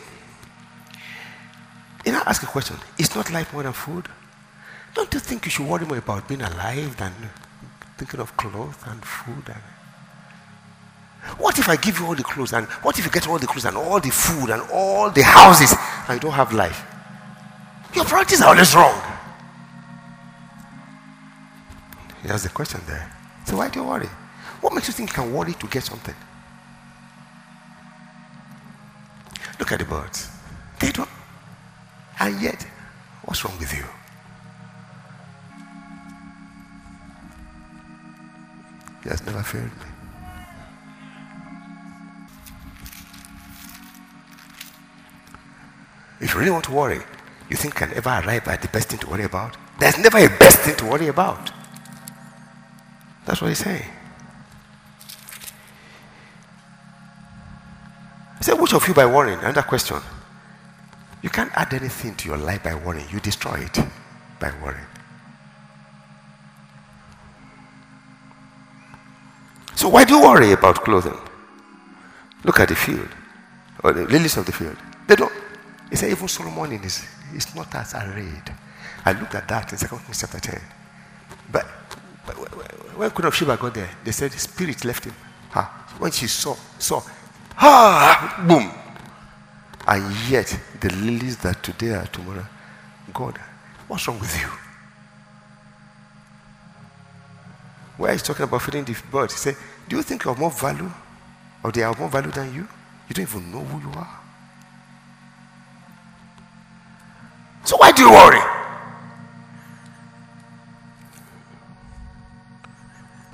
you 2.04 2.12
know, 2.12 2.22
ask 2.26 2.42
a 2.42 2.46
question. 2.46 2.76
Is 2.98 3.14
not 3.14 3.30
life 3.32 3.52
more 3.52 3.62
than 3.62 3.72
food? 3.72 4.06
Don't 4.94 5.12
you 5.12 5.20
think 5.20 5.44
you 5.44 5.50
should 5.50 5.66
worry 5.66 5.86
more 5.86 5.98
about 5.98 6.28
being 6.28 6.42
alive 6.42 6.96
than 6.96 7.12
thinking 7.96 8.20
of 8.20 8.36
clothes 8.36 8.76
and 8.86 9.04
food? 9.04 9.44
And 9.46 9.62
what 11.38 11.58
if 11.58 11.68
I 11.68 11.76
give 11.76 11.98
you 11.98 12.06
all 12.06 12.14
the 12.14 12.22
clothes 12.22 12.52
and 12.52 12.66
what 12.82 12.98
if 12.98 13.04
you 13.04 13.10
get 13.10 13.26
all 13.26 13.38
the 13.38 13.46
clothes 13.46 13.64
and 13.64 13.76
all 13.76 13.98
the 13.98 14.10
food 14.10 14.50
and 14.50 14.62
all 14.72 15.10
the 15.10 15.22
houses 15.22 15.74
and 16.08 16.16
you 16.16 16.20
don't 16.20 16.32
have 16.32 16.52
life? 16.52 16.84
Your 17.94 18.04
priorities 18.04 18.42
are 18.42 18.48
always 18.48 18.74
wrong. 18.74 19.00
That's 22.24 22.42
the 22.42 22.48
question 22.48 22.80
there. 22.86 23.10
So 23.46 23.56
why 23.58 23.68
do 23.68 23.80
you 23.80 23.86
worry? 23.86 24.08
What 24.60 24.72
makes 24.74 24.88
you 24.88 24.94
think 24.94 25.10
you 25.10 25.14
can 25.14 25.32
worry 25.32 25.52
to 25.54 25.66
get 25.66 25.82
something? 25.82 26.14
Look 29.58 29.72
at 29.72 29.78
the 29.78 29.84
birds. 29.84 30.30
They 30.80 30.90
don't. 30.90 31.08
And 32.20 32.40
yet, 32.40 32.66
what's 33.24 33.44
wrong 33.44 33.58
with 33.58 33.72
you? 33.76 33.84
He 39.02 39.10
has 39.10 39.24
never 39.26 39.42
failed 39.42 39.64
me. 39.64 39.70
If 46.20 46.32
you 46.32 46.40
really 46.40 46.52
want 46.52 46.64
to 46.64 46.72
worry, 46.72 47.00
you 47.50 47.56
think 47.56 47.74
can 47.74 47.92
ever 47.92 48.08
arrive 48.08 48.48
at 48.48 48.62
the 48.62 48.68
best 48.68 48.88
thing 48.88 48.98
to 49.00 49.06
worry 49.08 49.24
about? 49.24 49.56
There's 49.78 49.98
never 49.98 50.18
a 50.18 50.28
best 50.38 50.60
thing 50.60 50.76
to 50.76 50.86
worry 50.86 51.08
about. 51.08 51.50
That's 53.26 53.42
what 53.42 53.48
he's 53.48 53.58
saying. 53.58 53.84
He 58.38 58.44
said, 58.44 58.58
which 58.58 58.72
of 58.72 58.86
you 58.88 58.94
by 58.94 59.04
worrying? 59.04 59.38
Another 59.40 59.62
question. 59.62 59.98
You 61.24 61.30
can't 61.30 61.50
add 61.54 61.72
anything 61.72 62.14
to 62.16 62.28
your 62.28 62.36
life 62.36 62.62
by 62.62 62.74
worrying. 62.74 63.06
You 63.10 63.18
destroy 63.18 63.54
it 63.54 63.78
by 64.38 64.52
worrying. 64.62 64.84
So 69.74 69.88
why 69.88 70.04
do 70.04 70.16
you 70.16 70.22
worry 70.22 70.52
about 70.52 70.84
clothing? 70.84 71.16
Look 72.44 72.60
at 72.60 72.68
the 72.68 72.74
field, 72.74 73.08
or 73.82 73.94
the 73.94 74.04
lilies 74.04 74.36
of 74.36 74.44
the 74.44 74.52
field. 74.52 74.76
They 75.06 75.16
don't. 75.16 75.32
He 75.88 75.96
said 75.96 76.10
even 76.10 76.28
Solomon 76.28 76.78
his 76.78 77.06
is 77.34 77.54
not 77.54 77.74
as 77.74 77.94
arrayed. 77.94 78.52
I 79.06 79.12
looked 79.12 79.34
at 79.34 79.48
that 79.48 79.72
in 79.72 79.78
Second 79.78 80.00
Kings 80.00 80.20
chapter 80.20 80.40
10. 80.40 80.60
But 81.50 81.64
when 82.96 83.10
Queen 83.12 83.26
of 83.26 83.34
Sheba 83.34 83.56
got 83.56 83.72
there, 83.72 83.88
they 84.04 84.12
said 84.12 84.30
the 84.30 84.38
spirit 84.38 84.84
left 84.84 85.04
him. 85.04 85.14
Ha. 85.52 85.96
When 85.98 86.12
she 86.12 86.26
saw, 86.26 86.54
saw, 86.78 87.02
ha, 87.56 88.44
boom. 88.46 88.83
And 89.86 90.14
yet, 90.28 90.58
the 90.80 90.90
lilies 90.94 91.36
that 91.38 91.62
today 91.62 91.90
are 91.90 92.06
tomorrow, 92.06 92.46
God, 93.12 93.38
what's 93.86 94.08
wrong 94.08 94.18
with 94.18 94.40
you? 94.40 94.48
Where 97.96 98.12
he's 98.12 98.22
talking 98.22 98.44
about 98.44 98.62
feeding 98.62 98.84
the 98.84 98.96
birds, 99.10 99.34
he 99.34 99.38
said, 99.38 99.56
Do 99.88 99.96
you 99.96 100.02
think 100.02 100.24
you 100.24 100.30
have 100.30 100.38
more 100.38 100.50
value? 100.50 100.90
Or 101.62 101.70
they 101.70 101.82
have 101.82 101.98
more 101.98 102.08
value 102.08 102.30
than 102.30 102.54
you? 102.54 102.66
You 103.08 103.14
don't 103.14 103.28
even 103.28 103.52
know 103.52 103.60
who 103.60 103.88
you 103.88 103.94
are. 103.94 104.20
So 107.64 107.76
why 107.76 107.92
do 107.92 108.02
you 108.02 108.10
worry? 108.10 108.40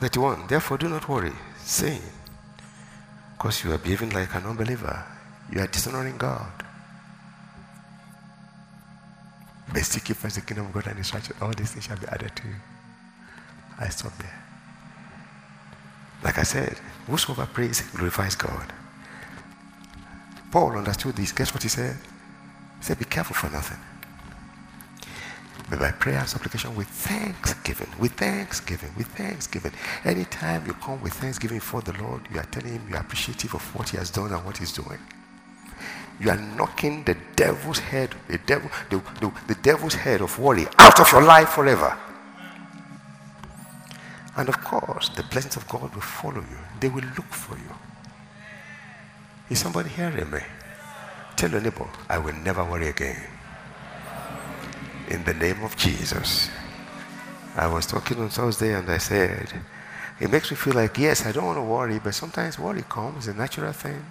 31. 0.01 0.47
Therefore, 0.47 0.79
do 0.79 0.89
not 0.89 1.09
worry, 1.09 1.33
saying, 1.59 2.03
because 3.37 3.63
you 3.65 3.73
are 3.73 3.79
behaving 3.79 4.11
like 4.11 4.35
an 4.35 4.47
unbeliever, 4.47 5.05
you 5.53 5.61
are 5.61 5.67
dishonoring 5.67 6.17
God. 6.17 6.53
But 9.73 9.83
seek 9.83 10.09
ye 10.09 10.15
first 10.15 10.35
the 10.37 10.41
kingdom 10.43 10.67
of 10.67 10.73
God 10.73 10.87
and 10.89 10.99
his 10.99 11.13
righteousness, 11.15 11.43
all 11.43 11.53
these 11.53 11.73
things 11.73 11.85
shall 11.85 11.97
be 11.97 12.07
added 12.09 12.35
to 12.37 12.49
you. 12.49 12.55
I 13.79 13.89
stop 13.89 14.17
there. 14.19 14.45
Like 16.23 16.39
I 16.39 16.43
said, 16.43 16.79
whosoever 17.07 17.47
prays 17.47 17.81
glorifies 17.93 18.35
God. 18.35 18.73
Paul 20.51 20.77
understood 20.77 21.17
this. 21.17 21.33
Guess 21.33 21.55
what 21.55 21.63
he 21.63 21.69
said? 21.69 21.97
He 22.79 22.85
said, 22.85 22.99
Be 22.99 23.05
careful 23.05 23.35
for 23.37 23.49
nothing. 23.51 23.79
But 25.71 25.79
by 25.79 25.93
prayer 25.93 26.19
and 26.19 26.29
supplication 26.29 26.75
with 26.75 26.89
thanksgiving, 26.89 27.89
with 28.01 28.13
thanksgiving, 28.13 28.91
with 28.97 29.07
thanksgiving. 29.07 29.73
Anytime 30.05 30.67
you 30.67 30.73
come 30.75 31.01
with 31.01 31.13
thanksgiving 31.13 31.61
for 31.61 31.81
the 31.81 31.93
Lord, 32.03 32.23
you 32.33 32.41
are 32.41 32.45
telling 32.45 32.73
him 32.73 32.87
you 32.89 32.97
are 32.97 33.01
appreciative 33.01 33.55
of 33.55 33.75
what 33.77 33.91
he 33.91 33.97
has 33.97 34.11
done 34.11 34.33
and 34.33 34.45
what 34.45 34.59
he's 34.59 34.73
doing. 34.73 34.99
You 36.21 36.31
are 36.31 36.37
knocking 36.37 37.05
the 37.05 37.17
devil's 37.35 37.79
head, 37.79 38.15
the 38.29 38.39
devil, 38.39 38.71
the, 38.91 38.99
the, 39.21 39.33
the 39.49 39.55
devil's 39.63 39.95
head 39.95 40.21
of 40.21 40.39
worry 40.39 40.67
out 40.79 41.01
of 41.01 41.11
your 41.13 41.23
life 41.23 41.49
forever. 41.51 41.97
And 44.37 44.49
of 44.49 44.63
course, 44.63 45.09
the 45.11 45.23
blessings 45.25 45.57
of 45.57 45.67
God 45.67 45.95
will 45.95 46.03
follow 46.03 46.41
you. 46.41 46.59
They 46.79 46.89
will 46.89 47.05
look 47.17 47.33
for 47.33 47.57
you. 47.57 47.75
Is 49.49 49.59
somebody 49.59 49.89
hearing 49.89 50.31
me? 50.31 50.41
Tell 51.37 51.51
your 51.51 51.61
neighbor, 51.61 51.89
I 52.09 52.19
will 52.19 52.35
never 52.35 52.65
worry 52.65 52.89
again 52.89 53.21
in 55.11 55.25
the 55.25 55.35
name 55.35 55.63
of 55.65 55.77
Jesus. 55.77 56.49
I 57.57 57.67
was 57.67 57.85
talking 57.87 58.19
on 58.21 58.29
Thursday 58.29 58.75
and 58.75 58.89
I 58.89 58.99
said, 58.99 59.53
it 60.21 60.31
makes 60.31 60.51
me 60.51 60.57
feel 60.57 60.75
like, 60.75 60.97
yes, 60.99 61.27
I 61.27 61.33
don't 61.33 61.47
want 61.47 61.59
to 61.59 61.63
worry, 61.63 61.99
but 61.99 62.15
sometimes 62.15 62.59
worry 62.59 62.85
comes, 62.89 63.27
a 63.27 63.35
natural 63.35 63.73
thing. 63.73 64.05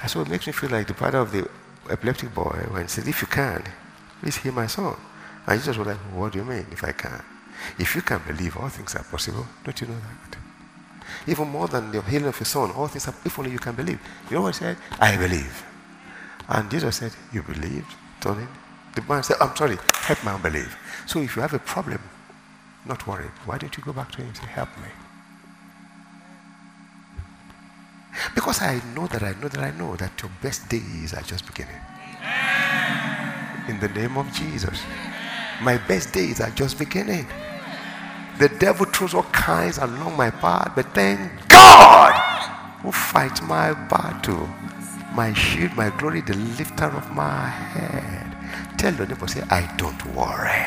And 0.00 0.10
so 0.10 0.20
it 0.20 0.28
makes 0.28 0.46
me 0.46 0.52
feel 0.52 0.70
like 0.70 0.86
the 0.86 0.94
father 0.94 1.18
of 1.18 1.32
the 1.32 1.48
epileptic 1.90 2.34
boy 2.34 2.66
when 2.70 2.82
he 2.82 2.88
said, 2.88 3.06
if 3.08 3.20
you 3.22 3.28
can, 3.28 3.62
please 4.20 4.36
heal 4.36 4.52
my 4.52 4.66
son. 4.66 4.96
And 5.46 5.58
Jesus 5.58 5.76
was 5.76 5.86
like, 5.86 5.96
what 6.14 6.32
do 6.32 6.38
you 6.38 6.44
mean, 6.44 6.66
if 6.70 6.84
I 6.84 6.92
can? 6.92 7.22
If 7.78 7.94
you 7.94 8.02
can 8.02 8.20
believe, 8.26 8.56
all 8.56 8.68
things 8.68 8.94
are 8.94 9.02
possible. 9.04 9.46
Don't 9.64 9.80
you 9.80 9.86
know 9.86 9.94
that? 9.94 10.38
Even 11.26 11.48
more 11.48 11.68
than 11.68 11.90
the 11.90 12.00
healing 12.02 12.28
of 12.28 12.38
your 12.38 12.46
son, 12.46 12.70
all 12.70 12.86
things 12.86 13.08
are, 13.08 13.14
if 13.24 13.38
only 13.38 13.50
you 13.50 13.58
can 13.58 13.74
believe. 13.74 14.00
You 14.28 14.36
know 14.36 14.42
what 14.42 14.54
he 14.56 14.60
said? 14.60 14.76
I 14.98 15.16
believe. 15.16 15.64
And 16.48 16.70
Jesus 16.70 16.96
said, 16.96 17.12
you 17.32 17.42
believed, 17.42 17.92
Tony? 18.20 18.46
The 18.94 19.02
man 19.02 19.22
said, 19.22 19.36
I'm 19.40 19.54
sorry, 19.54 19.76
help 19.94 20.24
my 20.24 20.34
unbelief. 20.34 20.76
So 21.06 21.20
if 21.20 21.36
you 21.36 21.42
have 21.42 21.54
a 21.54 21.58
problem, 21.58 22.00
not 22.86 23.06
worry. 23.06 23.30
Why 23.44 23.58
don't 23.58 23.76
you 23.76 23.82
go 23.82 23.92
back 23.92 24.10
to 24.12 24.18
him 24.18 24.28
and 24.28 24.36
say, 24.36 24.46
help 24.46 24.68
me? 24.78 24.88
Because 28.34 28.62
I 28.62 28.80
know 28.94 29.06
that 29.08 29.22
I 29.22 29.32
know 29.40 29.48
that 29.48 29.60
I 29.60 29.70
know 29.72 29.96
that 29.96 30.20
your 30.22 30.30
best 30.42 30.68
days 30.68 31.14
are 31.14 31.22
just 31.22 31.46
beginning. 31.46 31.80
In 33.68 33.78
the 33.80 33.88
name 33.88 34.16
of 34.16 34.32
Jesus. 34.32 34.80
My 35.62 35.76
best 35.76 36.12
days 36.12 36.40
are 36.40 36.50
just 36.50 36.78
beginning. 36.78 37.26
The 38.38 38.48
devil 38.48 38.86
throws 38.86 39.14
all 39.14 39.24
kinds 39.24 39.78
along 39.78 40.16
my 40.16 40.30
path, 40.30 40.72
but 40.74 40.86
thank 40.94 41.20
God 41.48 42.14
who 42.82 42.90
fights 42.92 43.42
my 43.42 43.74
battle. 43.88 44.48
my 45.14 45.32
shield, 45.34 45.74
my 45.76 45.90
glory, 45.98 46.20
the 46.20 46.34
lifter 46.34 46.86
of 46.86 47.10
my 47.12 47.48
head. 47.48 48.78
Tell 48.78 48.94
your 48.94 49.06
neighbor, 49.06 49.28
say, 49.28 49.42
I 49.50 49.70
don't 49.76 50.04
worry. 50.14 50.66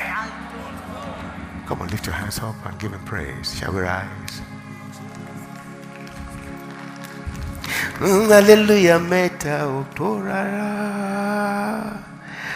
Come 1.66 1.82
on, 1.82 1.88
lift 1.90 2.06
your 2.06 2.16
hands 2.16 2.40
up 2.40 2.56
and 2.66 2.78
give 2.80 2.92
him 2.94 3.04
praise. 3.06 3.58
Shall 3.58 3.74
we 3.74 3.82
rise? 3.82 4.42
Mm, 8.04 8.28
Hallelujah, 8.28 9.00
meta 9.00 9.64
octorara. 9.64 10.68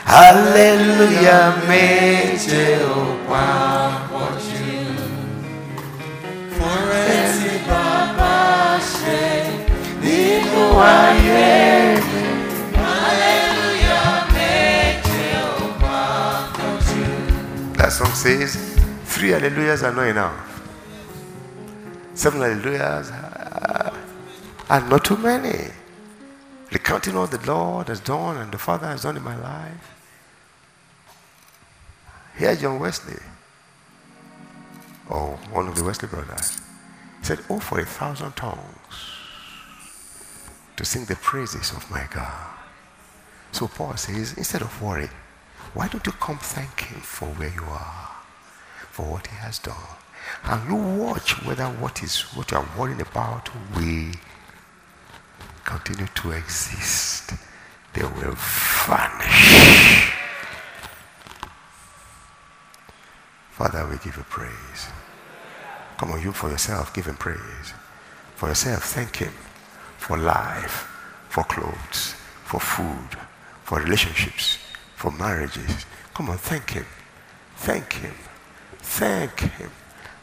Hallelujah, 0.04 1.64
mete 1.64 2.84
That 17.78 17.94
song 17.94 18.12
says, 18.12 18.58
three 19.06 19.30
hallelujahs 19.30 19.84
are 19.84 19.94
not 19.94 20.08
enough. 20.08 20.36
Seven 22.16 22.42
hallelujahs 22.42 23.12
are 24.70 24.82
not 24.90 25.06
too 25.06 25.18
many. 25.18 25.72
Recounting 26.72 27.16
all 27.16 27.28
the 27.28 27.40
Lord 27.52 27.88
has 27.88 28.00
done 28.02 28.38
and 28.38 28.52
the 28.52 28.58
Father 28.58 28.88
has 28.88 29.04
done 29.04 29.18
in 29.18 29.24
my 29.24 29.38
life. 29.38 29.96
Here, 32.38 32.56
John 32.56 32.80
Wesley, 32.80 33.20
or 35.10 35.38
one 35.52 35.68
of 35.68 35.76
the 35.76 35.84
Wesley 35.84 36.08
brothers, 36.10 36.60
said, 37.22 37.40
Oh, 37.50 37.60
for 37.60 37.80
a 37.80 37.86
thousand 37.86 38.36
tongues 38.36 39.12
to 40.76 40.86
sing 40.86 41.06
the 41.06 41.16
praises 41.16 41.72
of 41.72 41.90
my 41.90 42.06
God. 42.14 42.50
So 43.52 43.68
Paul 43.68 43.96
says, 43.98 44.34
instead 44.34 44.62
of 44.62 44.82
worry, 44.82 45.10
why 45.74 45.88
don't 45.88 46.06
you 46.06 46.12
come 46.14 46.38
thank 46.38 46.82
him 46.82 47.02
for 47.02 47.26
where 47.28 47.50
you 47.54 47.64
are, 47.64 48.10
for 48.92 49.12
what 49.12 49.28
he 49.28 49.36
has 49.38 49.60
done? 49.60 49.76
And 50.44 50.70
you 50.70 50.76
watch 50.76 51.44
whether 51.46 51.66
what 51.66 52.04
is 52.04 52.22
what 52.36 52.52
you 52.52 52.58
are 52.58 52.70
worrying 52.78 53.02
about 53.02 53.50
will 53.76 54.12
continue 55.68 56.08
to 56.16 56.32
exist. 56.32 57.34
They 57.94 58.02
will 58.02 58.36
vanish. 58.88 60.14
Father, 63.52 63.86
we 63.90 63.98
give 63.98 64.16
you 64.16 64.24
praise. 64.30 64.82
Come 65.98 66.12
on, 66.12 66.22
you 66.22 66.32
for 66.32 66.50
yourself, 66.50 66.94
give 66.94 67.06
him 67.06 67.18
praise. 67.18 67.74
For 68.36 68.48
yourself, 68.48 68.84
thank 68.84 69.18
him 69.18 69.34
for 69.98 70.18
life, 70.18 70.88
for 71.28 71.44
clothes, 71.44 72.16
for 72.46 72.60
food, 72.60 73.20
for 73.64 73.80
relationships, 73.80 74.60
for 74.96 75.12
marriages. 75.12 75.86
Come 76.14 76.30
on, 76.30 76.38
thank 76.38 76.70
him. 76.70 76.86
Thank 77.58 77.94
him. 77.94 78.14
Thank 78.80 79.40
him. 79.42 79.72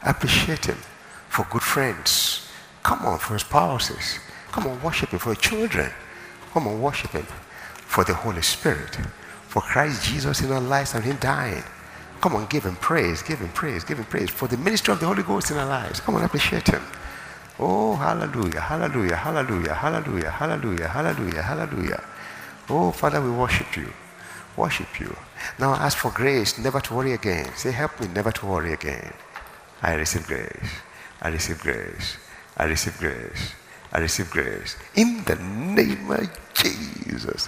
Appreciate 0.01 0.65
him 0.65 0.77
for 1.29 1.45
good 1.51 1.61
friends. 1.61 2.49
Come 2.81 3.05
on, 3.05 3.19
for 3.19 3.33
his 3.33 3.41
spouses. 3.41 4.19
Come 4.55 4.67
on, 4.67 4.81
worship 4.81 5.09
him 5.09 5.19
for 5.19 5.31
your 5.31 5.35
children. 5.35 5.91
Come 6.53 6.69
on, 6.69 6.81
worship 6.81 7.11
him 7.11 7.25
for 7.75 8.05
the 8.05 8.13
Holy 8.13 8.41
Spirit, 8.41 8.95
for 9.49 9.61
Christ 9.61 10.05
Jesus 10.05 10.39
in 10.39 10.49
our 10.49 10.61
lives 10.61 10.95
and 10.95 11.03
him 11.03 11.17
dying. 11.17 11.61
Come 12.21 12.37
on, 12.37 12.45
give 12.45 12.63
him 12.63 12.77
praise, 12.77 13.21
give 13.21 13.39
him 13.39 13.49
praise, 13.49 13.83
give 13.83 13.97
him 13.97 14.05
praise 14.05 14.29
for 14.29 14.47
the 14.47 14.55
ministry 14.55 14.93
of 14.93 15.01
the 15.01 15.07
Holy 15.07 15.23
Ghost 15.23 15.51
in 15.51 15.57
our 15.57 15.65
lives. 15.65 15.99
Come 15.99 16.15
on, 16.15 16.23
appreciate 16.23 16.69
him. 16.69 16.81
Oh, 17.59 17.97
hallelujah, 17.97 18.61
hallelujah, 18.61 19.17
hallelujah, 19.17 19.73
hallelujah, 19.73 20.31
hallelujah, 20.31 20.87
hallelujah, 20.87 21.41
hallelujah. 21.41 22.03
Oh, 22.69 22.91
Father, 22.93 23.21
we 23.21 23.31
worship 23.31 23.75
you. 23.75 23.91
Worship 24.55 25.01
you. 25.01 25.13
Now 25.59 25.73
ask 25.73 25.97
for 25.97 26.11
grace 26.11 26.57
never 26.57 26.79
to 26.79 26.93
worry 26.93 27.11
again. 27.11 27.53
Say, 27.57 27.71
help 27.71 27.99
me 27.99 28.07
never 28.07 28.31
to 28.31 28.45
worry 28.45 28.71
again. 28.71 29.11
I 29.81 29.95
receive 29.95 30.25
grace. 30.25 30.69
I 31.21 31.27
receive 31.27 31.59
grace. 31.59 32.15
I 32.55 32.63
receive 32.67 32.97
grace. 32.97 33.51
I 33.95 33.99
receive 33.99 34.29
grace. 34.29 34.75
In 34.95 35.23
the 35.23 35.37
name 35.37 36.11
of 36.11 36.27
Jesus. 36.53 37.47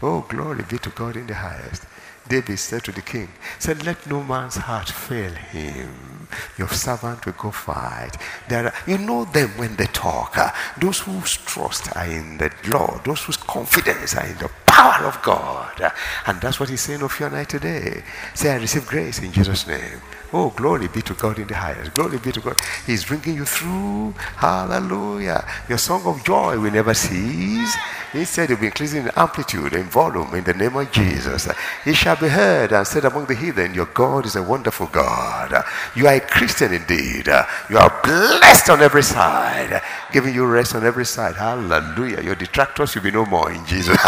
Oh, 0.00 0.24
glory 0.28 0.62
be 0.68 0.78
to 0.78 0.90
God 0.90 1.16
in 1.16 1.26
the 1.26 1.34
highest. 1.34 1.84
David 2.28 2.60
said 2.60 2.84
to 2.84 2.92
the 2.92 3.02
king, 3.02 3.28
said, 3.58 3.84
let 3.84 4.06
no 4.06 4.22
man's 4.22 4.54
heart 4.54 4.88
fail 4.88 5.32
him. 5.32 6.28
Your 6.56 6.68
servant 6.68 7.26
will 7.26 7.32
go 7.32 7.50
fight. 7.50 8.12
There 8.48 8.66
are, 8.66 8.74
you 8.86 8.98
know 8.98 9.24
them 9.24 9.48
when 9.58 9.74
they 9.74 9.86
talk. 9.86 10.38
Those 10.80 11.00
whose 11.00 11.36
trust 11.38 11.96
are 11.96 12.06
in 12.06 12.38
the 12.38 12.52
Lord, 12.68 13.04
those 13.04 13.24
whose 13.24 13.36
confidence 13.36 14.14
are 14.14 14.26
in 14.26 14.38
the 14.38 14.50
power 14.66 15.06
of 15.06 15.20
God. 15.22 15.92
And 16.24 16.40
that's 16.40 16.60
what 16.60 16.68
he's 16.68 16.82
saying 16.82 17.02
of 17.02 17.18
you 17.18 17.26
and 17.26 17.34
I 17.34 17.42
today. 17.42 18.04
Say, 18.34 18.52
I 18.52 18.58
receive 18.58 18.86
grace 18.86 19.18
in 19.18 19.32
Jesus' 19.32 19.66
name. 19.66 20.00
Oh, 20.32 20.50
glory 20.50 20.88
be 20.88 21.02
to 21.02 21.14
God 21.14 21.38
in 21.38 21.48
the 21.48 21.56
highest. 21.56 21.94
Glory 21.94 22.18
be 22.18 22.32
to 22.32 22.40
God. 22.40 22.56
He's 22.86 23.04
bringing 23.04 23.34
you 23.36 23.44
through. 23.44 24.12
Hallelujah. 24.36 25.44
Your 25.68 25.78
song 25.78 26.02
of 26.06 26.24
joy 26.24 26.58
will 26.58 26.70
never 26.70 26.94
cease. 26.94 27.76
Instead, 28.14 28.50
it 28.50 28.54
will 28.54 28.60
be 28.60 28.66
increasing 28.66 29.04
in 29.04 29.10
amplitude 29.16 29.72
and 29.72 29.84
volume 29.86 30.32
in 30.34 30.44
the 30.44 30.54
name 30.54 30.76
of 30.76 30.90
Jesus. 30.92 31.48
It 31.86 31.94
shall 31.96 32.16
be 32.16 32.28
heard 32.28 32.72
and 32.72 32.86
said 32.86 33.04
among 33.04 33.26
the 33.26 33.34
heathen, 33.34 33.74
Your 33.74 33.86
God 33.86 34.26
is 34.26 34.36
a 34.36 34.42
wonderful 34.42 34.86
God. 34.86 35.64
You 35.96 36.06
are 36.06 36.14
a 36.14 36.20
Christian 36.20 36.72
indeed. 36.74 37.26
You 37.68 37.78
are 37.78 38.00
blessed 38.04 38.70
on 38.70 38.82
every 38.82 39.02
side, 39.02 39.82
giving 40.12 40.34
you 40.34 40.46
rest 40.46 40.74
on 40.74 40.84
every 40.84 41.06
side. 41.06 41.36
Hallelujah. 41.36 42.22
Your 42.22 42.36
detractors 42.36 42.94
will 42.94 43.02
be 43.02 43.10
no 43.10 43.26
more 43.26 43.50
in 43.50 43.64
Jesus. 43.66 43.96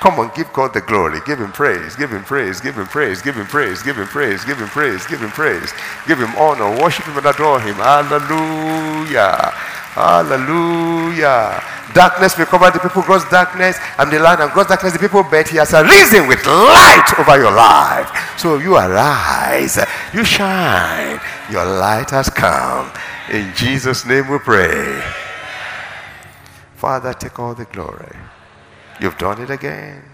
Come 0.00 0.18
on, 0.18 0.32
give 0.34 0.52
God 0.52 0.74
the 0.74 0.80
glory. 0.80 1.20
Give 1.26 1.40
him 1.40 1.52
praise. 1.52 1.94
Give 1.96 2.10
him 2.10 2.24
praise. 2.24 2.60
Give 2.60 2.76
him 2.76 2.86
praise. 2.86 3.22
Give 3.22 3.36
him 3.36 3.46
praise. 3.46 3.82
Give 3.82 3.96
him 3.96 4.06
praise. 4.06 4.44
Give 4.44 4.58
him 4.58 4.68
praise. 4.68 5.06
Give 5.10 5.20
him 5.20 5.30
praise. 5.30 5.74
Give 6.06 6.18
him 6.18 6.32
honor. 6.38 6.70
Worship 6.80 7.04
him 7.04 7.18
and 7.18 7.26
adore 7.26 7.60
him. 7.60 7.74
Hallelujah. 7.74 9.52
Hallelujah. 9.98 11.62
Darkness 11.92 12.38
will 12.38 12.46
cover 12.46 12.70
the 12.70 12.78
people, 12.78 13.02
gross 13.02 13.28
darkness, 13.28 13.76
and 13.98 14.12
the 14.12 14.20
land 14.20 14.40
and 14.40 14.52
gross 14.52 14.68
darkness, 14.68 14.92
the 14.92 15.00
people, 15.00 15.24
but 15.24 15.48
he 15.48 15.56
has 15.56 15.74
arisen 15.74 16.28
with 16.28 16.46
light 16.46 17.12
over 17.18 17.36
your 17.36 17.50
life. 17.50 18.08
So 18.38 18.58
you 18.58 18.76
arise, 18.76 19.78
you 20.14 20.24
shine, 20.24 21.20
your 21.50 21.64
light 21.64 22.10
has 22.10 22.30
come. 22.30 22.92
In 23.30 23.52
Jesus' 23.56 24.06
name 24.06 24.28
we 24.28 24.38
pray. 24.38 25.02
Father, 26.76 27.12
take 27.12 27.38
all 27.40 27.54
the 27.54 27.64
glory. 27.64 28.16
You've 29.00 29.18
done 29.18 29.42
it 29.42 29.50
again. 29.50 30.09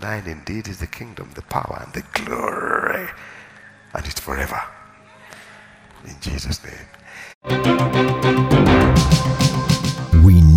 Thine 0.00 0.26
indeed 0.28 0.68
is 0.68 0.78
the 0.78 0.86
kingdom, 0.86 1.30
the 1.34 1.42
power, 1.42 1.82
and 1.84 1.92
the 1.92 2.02
glory, 2.22 3.08
and 3.94 4.06
it's 4.06 4.20
forever. 4.20 4.60
In 6.06 6.16
Jesus' 6.20 6.60
name. 6.64 8.57